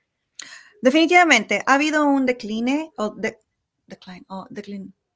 Definitivamente, 0.82 1.62
ha 1.66 1.74
habido 1.74 2.04
un 2.04 2.26
decline 2.26 2.90
o 2.96 3.14
de, 3.14 3.38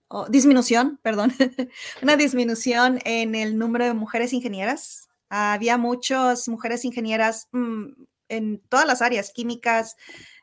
o 0.09 0.27
disminución, 0.29 0.99
perdón, 1.03 1.33
una 2.03 2.17
disminución 2.17 2.99
en 3.05 3.35
el 3.35 3.59
número 3.59 3.85
de 3.85 3.95
mujeres 3.95 4.33
ingenieras. 4.33 5.09
Había 5.29 5.77
muchas 5.77 6.49
mujeres 6.49 6.85
ingenieras 6.85 7.49
mm, 7.53 7.87
en 8.29 8.63
todas 8.69 8.87
las 8.87 9.03
áreas, 9.03 9.33
químicas, 9.33 9.97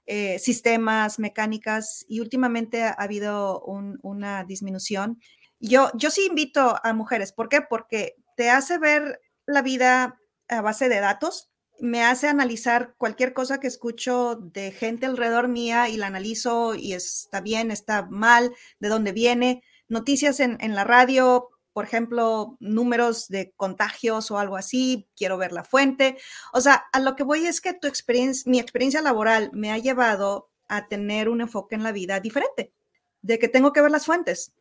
eh, 0.06 0.38
sistemas, 0.40 1.20
mecánicas, 1.20 2.06
y 2.08 2.20
últimamente 2.20 2.84
ha 2.84 2.92
habido 2.92 3.62
una 3.66 4.44
disminución. 4.44 5.20
Yo, 5.60 5.90
yo 5.96 6.12
sí 6.12 6.28
invito 6.28 6.80
a 6.84 6.94
mujeres, 6.94 7.34
¿por 7.34 7.50
qué? 7.50 7.62
Porque 7.62 8.16
te 8.36 8.52
hace 8.52 8.78
ver 8.78 9.20
la 9.48 9.62
vida 9.62 10.20
a 10.50 10.62
base 10.62 10.90
de 10.90 11.00
datos, 11.00 11.50
me 11.80 12.04
hace 12.04 12.28
analizar 12.28 12.96
cualquier 12.98 13.34
cosa 13.34 13.60
que 13.60 13.68
escucho 13.68 14.36
de 14.36 14.72
gente 14.72 15.06
alrededor 15.06 15.48
mía 15.48 15.90
y 15.90 15.98
la 15.98 16.08
analizo 16.08 16.76
y 16.76 16.94
está 16.94 17.42
bien, 17.42 17.72
está 17.72 18.08
mal, 18.10 18.54
de 18.80 18.90
dónde 18.90 19.12
viene. 19.12 19.64
Noticias 19.88 20.40
en, 20.40 20.58
la 20.76 20.84
radio, 20.84 21.50
por 21.74 21.86
ejemplo, 21.86 22.58
números 22.60 23.28
de 23.28 23.54
contagios 23.56 24.32
o 24.32 24.40
algo 24.40 24.58
así, 24.58 25.08
quiero 25.16 25.38
ver 25.38 25.52
la 25.52 25.64
fuente. 25.64 26.18
O 26.52 26.62
sea, 26.62 26.86
a 26.92 27.00
lo 27.00 27.16
que 27.16 27.24
voy 27.24 27.46
es 27.46 27.62
que 27.62 27.74
tu 27.74 27.88
experiencia, 27.88 28.50
mi 28.50 28.60
experiencia 28.60 29.02
laboral 29.02 29.52
me 29.54 29.72
ha 29.72 29.78
llevado 29.78 30.50
a 30.68 30.88
tener 30.88 31.30
un 31.30 31.42
enfoque 31.42 31.76
en 31.76 31.84
la 31.84 31.92
vida 31.92 32.20
diferente, 32.20 32.74
de 33.22 33.40
que 33.40 33.48
tengo 33.48 33.72
que 33.72 33.82
ver 33.82 33.92
las 33.92 34.06
fuentes. 34.06 34.54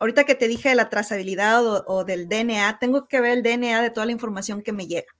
Ahorita 0.00 0.24
que 0.24 0.34
te 0.34 0.48
dije 0.48 0.70
de 0.70 0.74
la 0.74 0.88
trazabilidad 0.88 1.62
o, 1.86 2.04
del 2.04 2.28
DNA, 2.28 2.78
tengo 2.78 3.06
que 3.06 3.20
ver 3.20 3.32
el 3.32 3.42
DNA 3.42 3.82
de 3.82 3.90
toda 3.90 4.06
la 4.06 4.12
información 4.12 4.62
que 4.62 4.72
me 4.72 4.86
llega. 4.86 5.12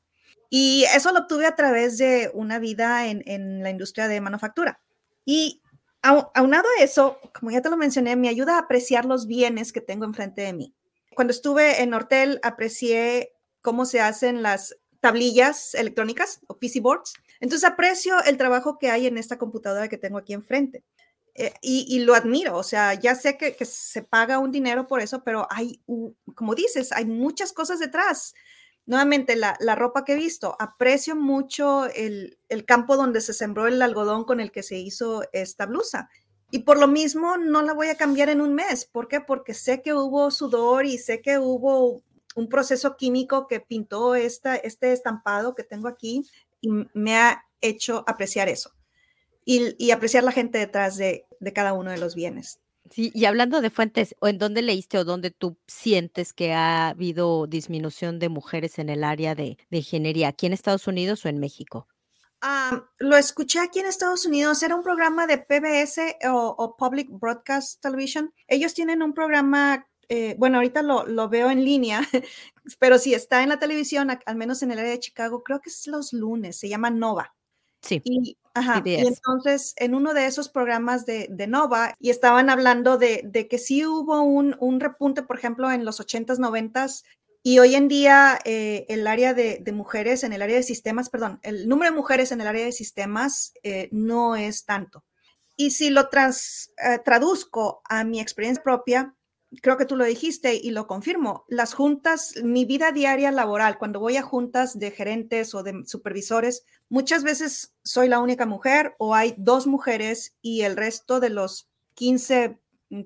Y 0.49 0.85
eso 0.95 1.13
lo 1.13 1.21
obtuve 1.21 1.47
a 1.47 1.57
través 1.57 1.99
de 1.99 2.31
una 2.33 2.59
vida 2.59 3.07
en, 3.07 3.63
la 3.63 3.71
industria 3.71 4.09
de 4.09 4.21
manufactura. 4.21 4.81
Y 5.25 5.63
aunado 6.03 6.69
a 6.79 6.83
eso, 6.83 7.19
como 7.39 7.51
ya 7.51 7.61
te 7.61 7.71
lo 7.71 7.77
mencioné, 7.77 8.17
me 8.17 8.29
ayuda 8.29 8.57
a 8.57 8.61
apreciar 8.61 9.05
los 9.05 9.27
bienes 9.27 9.73
que 9.73 9.81
tengo 9.81 10.05
enfrente 10.05 10.43
de 10.43 10.53
mí. 10.53 10.75
Cuando 11.15 11.33
estuve 11.33 11.83
en 11.83 11.91
Nortel, 11.91 12.41
aprecié 12.43 13.33
cómo 13.63 13.85
se 13.85 14.01
hacen 14.01 14.43
las 14.43 14.77
tablillas 15.01 15.75
electrónicas 15.75 16.41
o 16.47 16.59
PC 16.59 16.81
boards. 16.81 17.13
Entonces 17.41 17.69
aprecio 17.69 18.23
el 18.25 18.39
trabajo 18.39 18.79
que 18.79 18.91
hay 18.91 19.07
en 19.07 19.19
esta 19.19 19.37
computadora 19.37 19.89
que 19.89 19.99
tengo 19.99 20.19
aquí 20.19 20.33
enfrente. 20.33 20.83
Eh, 21.37 21.53
y, 21.63 21.99
lo 22.01 22.15
admiro, 22.15 22.57
o 22.57 22.63
sea, 22.63 22.95
ya 22.95 23.17
sé 23.17 23.37
que, 23.37 23.57
se 23.65 24.03
paga 24.03 24.39
un 24.39 24.53
dinero 24.53 24.87
por 24.87 25.01
eso, 25.01 25.25
pero 25.25 25.49
hay, 25.51 25.81
como 26.35 26.55
dices, 26.55 26.93
hay 26.93 27.07
muchas 27.07 27.53
cosas 27.53 27.81
detrás. 27.81 28.35
Nuevamente, 28.87 29.35
la, 29.35 29.57
ropa 29.75 30.05
que 30.05 30.13
he 30.13 30.17
visto, 30.17 30.57
aprecio 30.61 31.17
mucho 31.17 31.87
el, 31.87 32.39
campo 32.67 32.97
donde 32.97 33.21
se 33.21 33.33
sembró 33.33 33.67
el 33.67 33.83
algodón 33.83 34.25
con 34.25 34.41
el 34.41 34.53
que 34.53 34.63
se 34.63 34.77
hizo 34.79 35.25
esta 35.33 35.67
blusa. 35.67 36.09
Y 36.53 36.61
por 36.61 36.79
lo 36.79 36.87
mismo 36.87 37.37
no 37.37 37.63
la 37.63 37.73
voy 37.73 37.89
a 37.89 37.97
cambiar 37.97 38.29
en 38.29 38.41
un 38.41 38.55
mes. 38.55 38.85
¿Por 38.85 39.09
qué? 39.09 39.21
Porque 39.21 39.55
sé 39.55 39.83
que 39.83 39.93
hubo 39.93 40.31
sudor 40.31 40.87
y 40.87 40.99
sé 40.99 41.21
que 41.21 41.39
hubo 41.39 42.03
un 42.37 42.49
proceso 42.49 42.97
químico 42.97 43.49
que 43.49 43.59
pintó 43.59 44.15
esta, 44.15 44.55
este 44.55 44.93
estampado 44.93 45.55
que 45.57 45.65
tengo 45.65 45.89
aquí 45.89 46.23
y 46.61 46.71
me 46.93 47.17
ha 47.17 47.45
hecho 47.61 48.05
apreciar 48.07 48.49
eso 48.49 48.73
y, 49.45 49.91
apreciar 49.91 50.25
la 50.25 50.33
gente 50.33 50.59
detrás 50.59 50.97
de, 50.97 51.27
cada 51.55 51.73
uno 51.73 51.91
de 51.91 51.99
los 51.99 52.15
bienes. 52.15 52.61
Sí, 52.91 53.11
y 53.15 53.25
hablando 53.25 53.61
de 53.61 53.71
fuentes, 53.71 54.15
¿o 54.21 54.29
en 54.29 54.39
dónde 54.39 54.61
leíste 54.61 54.99
o 54.99 55.05
dónde 55.05 55.31
tú 55.31 55.57
sientes 55.67 56.33
que 56.33 56.53
ha 56.53 56.89
habido 56.89 57.47
disminución 57.47 58.19
de 58.19 58.29
mujeres 58.29 58.79
en 58.79 58.91
el 58.91 59.05
área 59.05 59.35
de, 59.35 59.57
ingeniería, 59.71 60.29
aquí 60.29 60.47
en 60.47 60.53
Estados 60.53 60.87
Unidos 60.87 61.25
o 61.25 61.29
en 61.29 61.39
México? 61.39 61.89
Ah, 62.43 62.85
lo 62.99 63.17
escuché 63.17 63.61
aquí 63.61 63.81
en 63.81 63.87
Estados 63.87 64.27
Unidos, 64.27 64.63
era 64.63 64.77
un 64.77 64.83
programa 64.83 65.27
de 65.27 65.39
PBS 65.39 66.17
o, 66.31 66.77
Public 66.77 67.09
Broadcast 67.11 67.81
Television. 67.81 68.35
Ellos 68.49 68.75
tienen 68.75 69.03
un 69.03 69.15
programa, 69.15 69.87
eh, 70.11 70.35
bueno, 70.39 70.59
ahorita 70.59 70.83
lo, 70.83 71.07
lo, 71.07 71.31
veo 71.31 71.51
en 71.51 71.65
línea, 71.65 72.03
pero 72.79 72.99
si 72.99 73.15
está 73.15 73.43
en 73.43 73.49
la 73.49 73.59
televisión, 73.59 74.11
al 74.11 74.37
menos 74.37 74.63
en 74.63 74.73
el 74.73 74.79
área 74.79 74.91
de 74.91 75.01
Chicago, 75.01 75.43
creo 75.43 75.61
que 75.61 75.71
es 75.71 75.87
los 75.87 76.13
lunes, 76.13 76.59
se 76.59 76.69
llama 76.69 76.91
Nova. 76.91 77.35
Sí. 77.85 78.01
Y, 78.05 78.39
entonces 78.57 79.75
en 79.79 79.97
uno 79.97 80.15
de 80.15 80.27
esos 80.27 80.49
programas 80.49 81.07
de, 81.07 81.29
Nova 81.49 81.95
y 81.99 82.11
estaban 82.11 82.51
hablando 82.51 82.99
de, 82.99 83.49
que 83.51 83.59
sí 83.59 83.85
hubo 83.85 84.23
un, 84.23 84.81
repunte, 84.81 85.23
por 85.23 85.37
ejemplo, 85.37 85.71
en 85.71 85.85
los 85.85 86.01
80s, 86.01 86.39
90s. 86.39 87.05
Y 87.43 87.59
hoy 87.59 87.75
en 87.75 87.89
día 87.89 88.39
eh, 88.45 88.87
el 88.89 89.07
área 89.07 89.35
de, 89.35 89.63
mujeres 89.73 90.25
en 90.25 90.33
el 90.33 90.41
área 90.41 90.57
de 90.57 90.63
sistemas, 90.63 91.11
perdón, 91.11 91.41
el 91.43 91.69
número 91.69 91.91
de 91.91 91.97
mujeres 91.97 92.33
en 92.33 92.41
el 92.41 92.47
área 92.47 92.65
de 92.65 92.73
sistemas 92.73 93.53
eh, 93.63 93.89
no 93.91 94.37
es 94.37 94.65
tanto. 94.65 95.05
Y 95.57 95.71
si 95.71 95.91
lo 95.91 96.03
eh, 96.03 96.99
traduzco 97.05 97.83
a 97.89 98.05
mi 98.05 98.21
experiencia 98.21 98.63
propia, 98.63 99.15
creo 99.63 99.77
que 99.77 99.87
tú 99.87 99.97
lo 99.97 100.05
dijiste 100.05 100.55
y 100.55 100.71
lo 100.71 100.87
confirmo, 100.87 101.45
las 101.49 101.75
juntas, 101.75 102.35
mi 102.43 102.65
vida 102.65 102.93
diaria 102.93 103.31
laboral, 103.31 103.79
cuando 103.79 104.01
voy 104.01 104.17
a 104.17 104.23
juntas 104.23 104.79
de 104.79 104.91
gerentes 104.91 105.55
o 105.55 105.63
de 105.63 105.83
supervisores, 105.87 106.65
muchas 106.89 107.25
veces 107.25 107.75
soy 107.83 108.09
la 108.09 108.21
única 108.21 108.47
mujer 108.47 108.95
o 108.99 109.15
hay 109.15 109.35
dos 109.37 109.67
mujeres 109.67 110.35
y 110.41 110.63
el 110.63 110.77
resto 110.77 111.21
de 111.21 111.31
los 111.31 111.69
15 111.95 112.59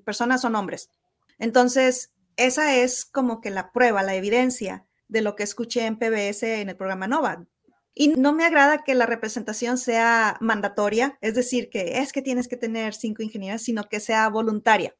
personas 0.05 0.41
son 0.41 0.55
hombres. 0.55 0.89
Entonces, 1.37 2.13
esa 2.35 2.75
es 2.75 3.05
como 3.05 3.41
que 3.41 3.49
la 3.49 3.71
prueba, 3.71 4.03
la 4.03 4.15
evidencia 4.15 4.85
de 5.07 5.21
lo 5.21 5.35
que 5.35 5.43
escuché 5.43 5.85
en 5.85 5.97
PBS 5.97 6.43
en 6.43 6.69
el 6.69 6.77
programa 6.77 7.07
Nova. 7.07 7.45
Y 7.93 8.09
no 8.09 8.33
me 8.33 8.45
agrada 8.45 8.83
que 8.83 8.95
la 8.95 9.05
representación 9.05 9.77
sea 9.77 10.37
mandatoria, 10.39 11.17
es 11.21 11.35
decir, 11.35 11.69
que 11.69 11.99
es 11.99 12.13
que 12.13 12.21
tienes 12.21 12.47
que 12.47 12.55
tener 12.55 12.93
cinco 12.93 13.23
ingenieras, 13.23 13.63
sino 13.63 13.89
que 13.89 13.99
sea 13.99 14.29
voluntaria. 14.29 14.95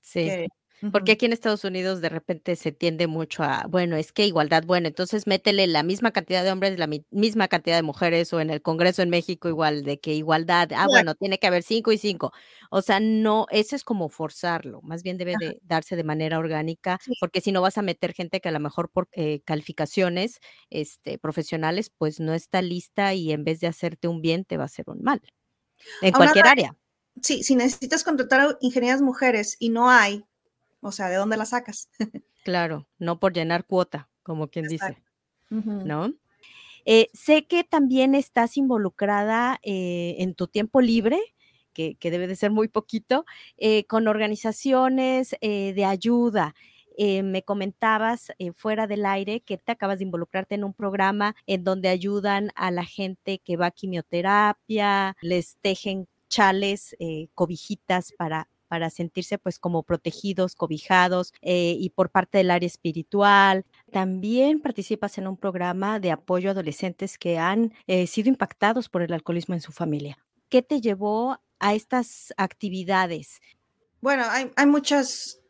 Sí. 0.00 0.48
Porque 0.90 1.12
aquí 1.12 1.26
en 1.26 1.32
Estados 1.32 1.64
Unidos 1.64 2.00
de 2.00 2.08
repente 2.08 2.56
se 2.56 2.72
tiende 2.72 3.06
mucho 3.06 3.44
a, 3.44 3.66
bueno, 3.68 3.96
es 3.96 4.10
que 4.10 4.26
igualdad, 4.26 4.64
bueno, 4.66 4.88
entonces 4.88 5.26
métele 5.26 5.66
la 5.68 5.82
misma 5.82 6.10
cantidad 6.10 6.42
de 6.42 6.50
hombres, 6.50 6.78
la 6.78 6.88
misma 7.10 7.46
cantidad 7.46 7.76
de 7.76 7.82
mujeres, 7.82 8.32
o 8.32 8.40
en 8.40 8.50
el 8.50 8.62
Congreso 8.62 9.02
en 9.02 9.10
México 9.10 9.48
igual, 9.48 9.84
de 9.84 10.00
que 10.00 10.14
igualdad, 10.14 10.70
ah, 10.74 10.86
bueno, 10.88 11.14
tiene 11.14 11.38
que 11.38 11.46
haber 11.46 11.62
cinco 11.62 11.92
y 11.92 11.98
cinco. 11.98 12.32
O 12.70 12.82
sea, 12.82 12.98
no, 12.98 13.46
eso 13.50 13.76
es 13.76 13.84
como 13.84 14.08
forzarlo, 14.08 14.80
más 14.82 15.02
bien 15.02 15.18
debe 15.18 15.34
de 15.38 15.60
darse 15.62 15.94
de 15.94 16.04
manera 16.04 16.38
orgánica, 16.38 16.98
porque 17.20 17.40
si 17.40 17.52
no 17.52 17.62
vas 17.62 17.78
a 17.78 17.82
meter 17.82 18.12
gente 18.12 18.40
que 18.40 18.48
a 18.48 18.52
lo 18.52 18.60
mejor 18.60 18.90
por 18.90 19.08
eh, 19.12 19.40
calificaciones 19.44 20.40
este, 20.68 21.18
profesionales, 21.18 21.90
pues 21.96 22.18
no 22.18 22.34
está 22.34 22.60
lista 22.60 23.14
y 23.14 23.30
en 23.30 23.44
vez 23.44 23.60
de 23.60 23.68
hacerte 23.68 24.08
un 24.08 24.20
bien, 24.20 24.44
te 24.44 24.56
va 24.56 24.64
a 24.64 24.66
hacer 24.66 24.86
un 24.88 25.02
mal. 25.02 25.22
En 26.00 26.12
cualquier 26.12 26.46
área. 26.46 26.76
Sí, 27.20 27.42
si 27.42 27.54
necesitas 27.54 28.04
contratar 28.04 28.56
ingenieras 28.60 29.02
mujeres 29.02 29.56
y 29.58 29.68
no 29.68 29.90
hay, 29.90 30.24
o 30.82 30.92
sea, 30.92 31.08
¿de 31.08 31.16
dónde 31.16 31.36
la 31.36 31.46
sacas? 31.46 31.88
claro, 32.44 32.86
no 32.98 33.18
por 33.18 33.32
llenar 33.32 33.64
cuota, 33.64 34.10
como 34.22 34.48
quien 34.48 34.68
dice, 34.68 35.02
¿no? 35.48 36.12
Eh, 36.84 37.08
sé 37.12 37.46
que 37.46 37.62
también 37.64 38.14
estás 38.14 38.56
involucrada 38.56 39.60
eh, 39.62 40.16
en 40.18 40.34
tu 40.34 40.48
tiempo 40.48 40.80
libre, 40.80 41.20
que, 41.72 41.96
debe 42.02 42.26
de 42.26 42.36
ser 42.36 42.50
muy 42.50 42.68
poquito, 42.68 43.24
eh, 43.56 43.84
con 43.84 44.06
organizaciones 44.06 45.36
de 45.40 45.84
ayuda. 45.86 46.54
me 46.98 47.42
comentabas 47.42 48.32
fuera 48.54 48.86
del 48.86 49.06
aire 49.06 49.40
que 49.40 49.56
te 49.56 49.72
acabas 49.72 49.98
de 49.98 50.04
involucrarte 50.04 50.54
en 50.56 50.64
un 50.64 50.74
programa 50.74 51.34
en 51.46 51.64
donde 51.64 51.88
ayudan 51.88 52.50
a 52.56 52.70
la 52.70 52.84
gente 52.84 53.38
que 53.38 53.56
va 53.56 53.66
a 53.66 53.70
quimioterapia, 53.70 55.16
les 55.22 55.56
tejen 55.62 56.08
chales, 56.28 56.94
cobijitas 57.34 58.12
para, 58.18 58.48
para 58.72 58.88
sentirse 58.88 59.36
pues 59.36 59.58
como 59.58 59.82
protegidos, 59.82 60.54
cobijados 60.54 61.34
eh, 61.42 61.76
y 61.78 61.90
por 61.90 62.08
parte 62.08 62.38
del 62.38 62.50
área 62.50 62.66
espiritual. 62.66 63.66
También 63.92 64.62
participas 64.62 65.18
en 65.18 65.26
un 65.26 65.36
programa 65.36 66.00
de 66.00 66.10
apoyo 66.10 66.48
a 66.48 66.52
adolescentes 66.52 67.18
que 67.18 67.36
han 67.36 67.74
eh, 67.86 68.06
sido 68.06 68.30
impactados 68.30 68.88
por 68.88 69.02
el 69.02 69.12
alcoholismo 69.12 69.54
en 69.54 69.60
su 69.60 69.72
familia. 69.72 70.16
¿Qué 70.48 70.62
te 70.62 70.80
llevó 70.80 71.38
a 71.58 71.74
estas 71.74 72.32
actividades? 72.38 73.42
Bueno, 74.00 74.24
hay, 74.30 74.66
muchas 74.66 75.42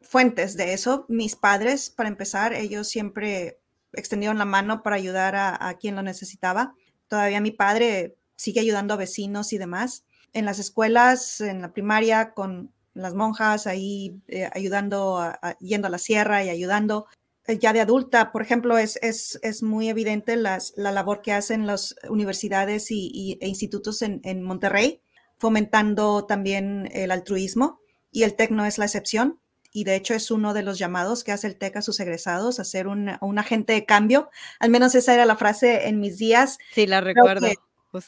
fuentes 0.00 0.56
de 0.56 0.72
eso. 0.72 1.06
Mis 1.08 1.34
padres, 1.34 1.90
para 1.90 2.08
empezar, 2.08 2.52
ellos 2.52 2.86
siempre 2.86 3.58
extendieron 3.94 4.38
la 4.38 4.44
mano 4.44 4.84
para 4.84 4.94
ayudar 4.94 5.34
a, 5.34 5.68
a 5.68 5.74
quien 5.74 5.96
lo 5.96 6.02
necesitaba. 6.02 6.76
Todavía 7.08 7.40
mi 7.40 7.50
padre 7.50 8.14
sigue 8.36 8.60
ayudando 8.60 8.94
a 8.94 8.96
vecinos 8.96 9.52
y 9.52 9.58
demás. 9.58 10.04
En 10.32 10.44
las 10.44 10.58
escuelas, 10.58 11.40
en 11.40 11.62
la 11.62 11.72
primaria, 11.72 12.32
con 12.34 12.72
las 12.94 13.14
monjas 13.14 13.66
ahí 13.66 14.20
eh, 14.28 14.48
ayudando, 14.52 15.32
yendo 15.60 15.88
a 15.88 15.90
la 15.90 15.98
sierra 15.98 16.44
y 16.44 16.48
ayudando. 16.48 17.06
Eh, 17.46 17.58
ya 17.58 17.72
de 17.72 17.80
adulta, 17.80 18.32
por 18.32 18.42
ejemplo, 18.42 18.78
es, 18.78 18.98
es, 19.02 19.38
es 19.42 19.62
muy 19.62 19.88
evidente 19.88 20.36
las, 20.36 20.72
la 20.76 20.92
labor 20.92 21.22
que 21.22 21.32
hacen 21.32 21.66
las 21.66 21.96
universidades 22.08 22.90
y, 22.90 23.38
e 23.40 23.48
institutos 23.48 24.02
en, 24.02 24.20
en, 24.24 24.42
Monterrey, 24.42 25.02
fomentando 25.38 26.26
también 26.26 26.88
el 26.92 27.10
altruismo 27.10 27.80
y 28.10 28.24
el 28.24 28.34
TEC 28.36 28.50
no 28.50 28.66
es 28.66 28.78
la 28.78 28.84
excepción. 28.84 29.40
Y 29.72 29.84
de 29.84 29.94
hecho 29.94 30.14
es 30.14 30.32
uno 30.32 30.52
de 30.52 30.64
los 30.64 30.78
llamados 30.78 31.22
que 31.22 31.30
hace 31.30 31.46
el 31.46 31.56
TEC 31.56 31.76
a 31.76 31.82
sus 31.82 32.00
egresados, 32.00 32.58
a 32.58 32.64
ser 32.64 32.88
un, 32.88 33.12
un 33.20 33.38
agente 33.38 33.72
de 33.72 33.84
cambio. 33.84 34.28
Al 34.58 34.68
menos 34.68 34.96
esa 34.96 35.14
era 35.14 35.26
la 35.26 35.36
frase 35.36 35.86
en 35.86 36.00
mis 36.00 36.18
días. 36.18 36.58
Sí, 36.74 36.88
la 36.88 37.00
recuerdo. 37.00 37.46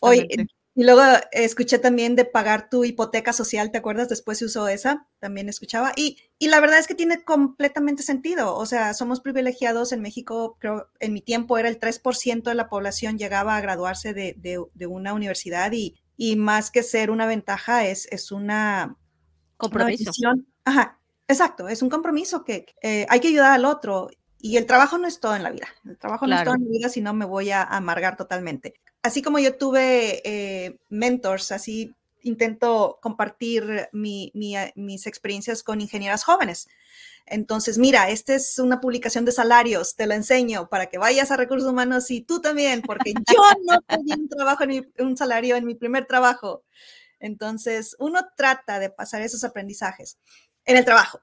Hoy, 0.00 0.26
y 0.74 0.84
luego 0.84 1.02
escuché 1.32 1.78
también 1.78 2.16
de 2.16 2.24
pagar 2.24 2.70
tu 2.70 2.84
hipoteca 2.84 3.34
social, 3.34 3.70
¿te 3.70 3.78
acuerdas? 3.78 4.08
Después 4.08 4.38
se 4.38 4.46
usó 4.46 4.68
esa, 4.68 5.06
también 5.18 5.50
escuchaba. 5.50 5.92
Y, 5.96 6.16
y 6.38 6.48
la 6.48 6.60
verdad 6.60 6.78
es 6.78 6.86
que 6.86 6.94
tiene 6.94 7.22
completamente 7.24 8.02
sentido. 8.02 8.56
O 8.56 8.64
sea, 8.64 8.94
somos 8.94 9.20
privilegiados 9.20 9.92
en 9.92 10.00
México, 10.00 10.56
creo, 10.58 10.88
en 10.98 11.12
mi 11.12 11.20
tiempo 11.20 11.58
era 11.58 11.68
el 11.68 11.78
3% 11.78 12.44
de 12.44 12.54
la 12.54 12.70
población 12.70 13.18
llegaba 13.18 13.56
a 13.56 13.60
graduarse 13.60 14.14
de, 14.14 14.34
de, 14.38 14.86
una 14.86 15.12
universidad 15.12 15.72
y, 15.72 16.00
y, 16.16 16.36
más 16.36 16.70
que 16.70 16.82
ser 16.82 17.10
una 17.10 17.26
ventaja 17.26 17.86
es, 17.86 18.08
es 18.10 18.32
una... 18.32 18.96
Compromiso. 19.58 20.10
Ajá, 20.64 20.98
exacto, 21.28 21.68
es 21.68 21.82
un 21.82 21.90
compromiso 21.90 22.44
que 22.44 22.66
eh, 22.82 23.06
hay 23.10 23.20
que 23.20 23.28
ayudar 23.28 23.52
al 23.52 23.66
otro. 23.66 24.08
Y 24.38 24.56
el 24.56 24.66
trabajo 24.66 24.96
no 24.96 25.06
es 25.06 25.20
todo 25.20 25.36
en 25.36 25.42
la 25.42 25.50
vida. 25.50 25.68
El 25.84 25.98
trabajo 25.98 26.26
no 26.26 26.34
es 26.34 26.42
todo 26.44 26.54
en 26.54 26.64
la 26.64 26.70
vida, 26.70 26.88
si 26.88 27.02
no 27.02 27.12
me 27.12 27.26
voy 27.26 27.50
a 27.50 27.62
amargar 27.62 28.16
totalmente 28.16 28.81
así 29.02 29.22
como 29.22 29.38
yo 29.38 29.56
tuve 29.56 30.22
eh, 30.24 30.78
mentors, 30.88 31.52
así 31.52 31.94
intento 32.22 32.98
compartir 33.02 33.88
mis 33.92 35.06
experiencias 35.06 35.62
con 35.62 35.80
ingenieras 35.80 36.24
jóvenes. 36.24 36.68
Entonces, 37.26 37.78
mira, 37.78 38.10
esta 38.10 38.34
es 38.34 38.58
una 38.58 38.80
publicación 38.80 39.24
de 39.24 39.32
salarios, 39.32 39.96
te 39.96 40.06
la 40.06 40.14
enseño 40.14 40.68
para 40.68 40.86
que 40.86 40.98
vayas 40.98 41.30
a 41.30 41.36
recursos 41.36 41.68
humanos 41.68 42.10
y 42.10 42.20
tú 42.20 42.40
también, 42.40 42.82
porque 42.82 43.12
yo 43.34 43.42
no 43.64 43.80
tenía 43.82 44.16
un 44.16 44.28
trabajo, 44.28 44.64
un 44.98 45.16
salario 45.16 45.56
en 45.56 45.66
mi 45.66 45.74
primer 45.74 46.06
trabajo. 46.06 46.64
Entonces, 47.18 47.96
uno 47.98 48.20
trata 48.36 48.78
de 48.78 48.90
pasar 48.90 49.22
esos 49.22 49.44
aprendizajes 49.44 50.18
en 50.64 50.76
el 50.76 50.84
trabajo 50.84 51.20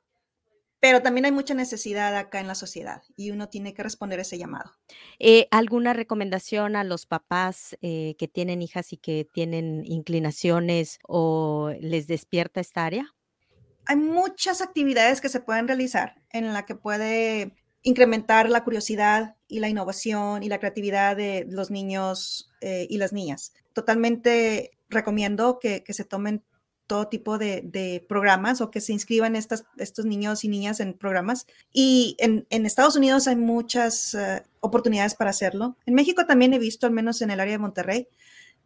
pero 0.80 1.02
también 1.02 1.26
hay 1.26 1.32
mucha 1.32 1.54
necesidad 1.54 2.16
acá 2.16 2.40
en 2.40 2.48
la 2.48 2.56
sociedad 2.56 3.02
y 3.16 3.32
uno 3.32 3.50
tiene 3.50 3.74
que 3.74 3.84
responder 3.84 4.20
ese 4.20 4.38
llamado. 4.38 4.72
Eh, 5.20 5.48
¿Alguna 5.52 5.94
recomendación 5.94 6.76
a 6.76 6.84
los 6.84 7.06
papás 7.06 7.78
eh, 7.82 8.16
que 8.18 8.28
tienen 8.28 8.62
hijas 8.62 8.94
y 8.94 8.98
que 8.98 9.28
tienen 9.32 9.84
inclinaciones 9.86 11.00
o 11.08 11.72
les 11.82 12.08
despierta 12.08 12.62
esta 12.62 12.86
área? 12.86 13.14
Hay 13.86 13.98
muchas 13.98 14.62
actividades 14.62 15.20
que 15.20 15.30
se 15.30 15.42
pueden 15.42 15.68
realizar 15.68 16.16
en 16.32 16.54
la 16.54 16.66
que 16.66 16.76
puede 16.76 17.56
incrementar 17.82 18.50
la 18.50 18.64
curiosidad 18.64 19.36
y 19.48 19.60
la 19.60 19.70
innovación 19.70 20.44
y 20.44 20.50
la 20.50 20.60
creatividad 20.60 21.16
de 21.16 21.46
los 21.50 21.72
niños 21.72 22.52
eh, 22.62 22.88
y 22.90 22.98
las 22.98 23.14
niñas. 23.14 23.54
Totalmente 23.74 24.72
recomiendo 24.90 25.60
que, 25.60 25.84
que 25.84 25.94
se 25.94 26.06
tomen 26.06 26.44
todo 26.90 27.08
tipo 27.08 27.38
de, 27.38 28.04
programas 28.10 28.62
o 28.62 28.72
que 28.72 28.82
se 28.82 28.94
inscriban 28.94 29.36
estas, 29.36 29.64
estos 29.78 30.06
niños 30.06 30.44
y 30.44 30.50
niñas 30.50 30.80
en 30.80 30.96
programas. 30.96 31.46
Y 31.72 32.18
en, 32.18 32.66
Estados 32.66 32.96
Unidos 32.96 33.28
hay 33.28 33.36
muchas 33.36 34.16
eh, 34.16 34.42
oportunidades 34.60 35.14
para 35.14 35.30
hacerlo. 35.30 35.78
En 35.86 35.94
México 35.94 36.26
también 36.26 36.52
he 36.52 36.58
visto, 36.58 36.88
al 36.88 36.92
menos 36.92 37.22
en 37.22 37.30
el 37.30 37.40
área 37.40 37.54
de 37.54 37.60
Monterrey, 37.60 38.08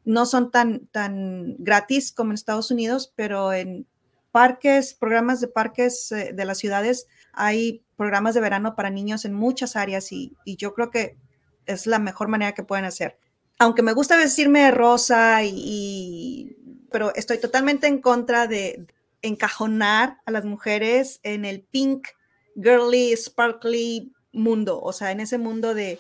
no 0.06 0.26
son 0.26 0.52
tan, 0.52 0.88
tan 0.88 1.58
gratis 1.60 2.14
como 2.14 2.32
en 2.32 2.36
Estados 2.36 2.72
Unidos, 2.72 3.12
pero 3.14 3.52
en 3.52 3.86
parques, 4.32 4.94
programas 4.94 5.42
de 5.42 5.50
parques 5.50 6.10
eh, 6.14 6.32
de 6.34 6.46
las 6.46 6.60
ciudades, 6.60 7.08
hay 7.34 7.84
programas 7.98 8.36
de 8.36 8.42
verano 8.42 8.74
para 8.74 8.90
niños 8.90 9.26
en 9.26 9.34
muchas 9.34 9.76
áreas 9.76 10.14
y, 10.14 10.38
yo 10.46 10.74
creo 10.74 10.92
que 10.92 11.18
es 11.66 11.88
la 11.88 12.00
mejor 12.00 12.30
manera 12.30 12.54
que 12.54 12.64
pueden 12.64 12.86
hacer. 12.86 13.20
Aunque 13.60 13.84
me 13.84 13.92
gusta 13.92 14.16
vestirme 14.16 14.72
rosa 14.72 15.44
y 15.44 16.56
pero 16.94 17.14
estoy 17.16 17.40
totalmente 17.40 17.88
en 17.88 18.00
contra 18.00 18.46
de 18.46 18.86
encajonar 19.24 20.20
a 20.28 20.32
las 20.32 20.46
mujeres 20.46 21.20
en 21.24 21.44
el 21.44 21.64
pink, 21.64 22.08
girly, 22.56 23.18
sparkly 23.18 24.14
mundo, 24.32 24.80
o 24.80 24.94
sea, 24.94 25.10
en 25.10 25.20
ese 25.20 25.40
mundo 25.40 25.74
de, 25.74 26.00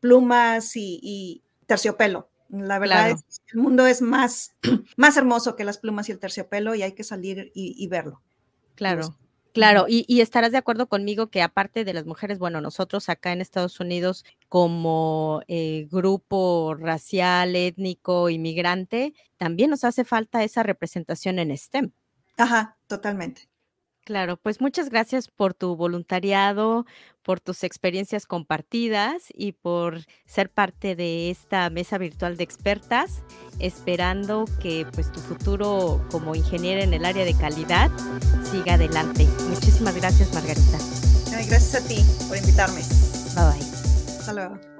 plumas 0.00 0.76
y, 0.76 1.42
terciopelo. 1.66 2.30
La 2.48 2.78
verdad 2.78 3.10
es 3.10 3.22
que 3.44 3.52
el 3.52 3.60
mundo 3.60 3.86
es 3.86 4.00
más, 4.00 4.56
más 4.96 5.18
hermoso 5.18 5.56
que 5.56 5.64
las 5.64 5.76
plumas 5.76 6.08
y 6.08 6.12
el 6.12 6.18
terciopelo 6.18 6.74
y 6.74 6.82
hay 6.82 6.92
que 6.92 7.04
salir 7.04 7.52
y, 7.54 7.86
verlo. 7.88 8.22
Claro. 8.76 9.14
Claro, 9.52 9.84
y, 9.86 10.20
estarás 10.20 10.50
de 10.52 10.58
acuerdo 10.58 10.88
conmigo 10.88 11.28
que 11.28 11.42
aparte 11.42 11.84
de 11.84 11.92
las 11.92 12.06
mujeres, 12.06 12.38
bueno, 12.38 12.62
nosotros 12.62 13.10
acá 13.10 13.32
en 13.32 13.42
Estados 13.42 13.80
Unidos 13.80 14.24
como 14.48 15.42
eh, 15.46 15.88
grupo 15.90 16.74
racial, 16.74 17.54
étnico, 17.54 18.30
inmigrante, 18.30 19.12
también 19.36 19.68
nos 19.68 19.84
hace 19.84 20.04
falta 20.04 20.42
esa 20.42 20.62
representación 20.62 21.38
en 21.38 21.56
STEM. 21.56 21.92
Ajá, 22.38 22.78
totalmente. 22.86 23.51
Claro, 24.04 24.36
pues 24.36 24.60
muchas 24.60 24.90
gracias 24.90 25.28
por 25.28 25.54
tu 25.54 25.76
voluntariado, 25.76 26.86
por 27.22 27.38
tus 27.38 27.62
experiencias 27.62 28.26
compartidas 28.26 29.28
y 29.32 29.52
por 29.52 30.00
ser 30.26 30.50
parte 30.50 30.96
de 30.96 31.30
esta 31.30 31.70
mesa 31.70 31.98
virtual 31.98 32.36
de 32.36 32.42
expertas, 32.42 33.22
esperando 33.60 34.46
que 34.60 34.86
pues 34.92 35.12
tu 35.12 35.20
futuro 35.20 36.04
como 36.10 36.34
ingeniera 36.34 36.82
en 36.82 36.94
el 36.94 37.04
área 37.04 37.24
de 37.24 37.34
calidad 37.34 37.92
siga 38.50 38.74
adelante. 38.74 39.24
Muchísimas 39.48 39.94
gracias, 39.94 40.34
Margarita. 40.34 40.78
gracias 41.46 41.74
a 41.76 41.86
ti 41.86 42.04
por 42.26 42.36
invitarme. 42.36 42.80
Bye 43.36 43.44
bye. 43.52 43.72
Hasta 44.18 44.32
luego. 44.32 44.71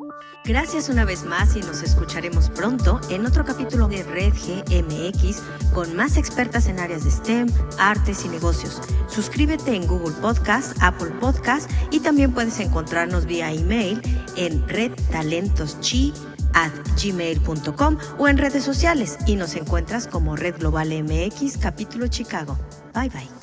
Gracias 0.44 0.88
una 0.88 1.04
vez 1.04 1.24
más 1.24 1.54
y 1.54 1.60
nos 1.60 1.82
escucharemos 1.82 2.50
pronto 2.50 3.00
en 3.10 3.26
otro 3.26 3.44
capítulo 3.44 3.86
de 3.86 4.02
Red 4.02 4.32
GMX 4.34 5.40
con 5.72 5.94
más 5.94 6.16
expertas 6.16 6.66
en 6.66 6.80
áreas 6.80 7.04
de 7.04 7.12
STEM, 7.12 7.48
artes 7.78 8.24
y 8.24 8.28
negocios. 8.28 8.80
Suscríbete 9.08 9.76
en 9.76 9.86
Google 9.86 10.14
Podcast, 10.20 10.76
Apple 10.82 11.12
Podcast 11.20 11.70
y 11.92 12.00
también 12.00 12.32
puedes 12.32 12.58
encontrarnos 12.58 13.24
vía 13.24 13.52
email 13.52 14.02
en 14.36 14.66
redtalentoschi 14.68 16.12
at 16.54 16.72
gmail.com 17.00 17.98
o 18.18 18.28
en 18.28 18.38
redes 18.38 18.64
sociales 18.64 19.18
y 19.26 19.36
nos 19.36 19.54
encuentras 19.54 20.08
como 20.08 20.34
Red 20.34 20.58
Global 20.58 20.88
MX 21.04 21.58
capítulo 21.58 22.08
Chicago. 22.08 22.58
Bye 22.92 23.10
bye. 23.10 23.41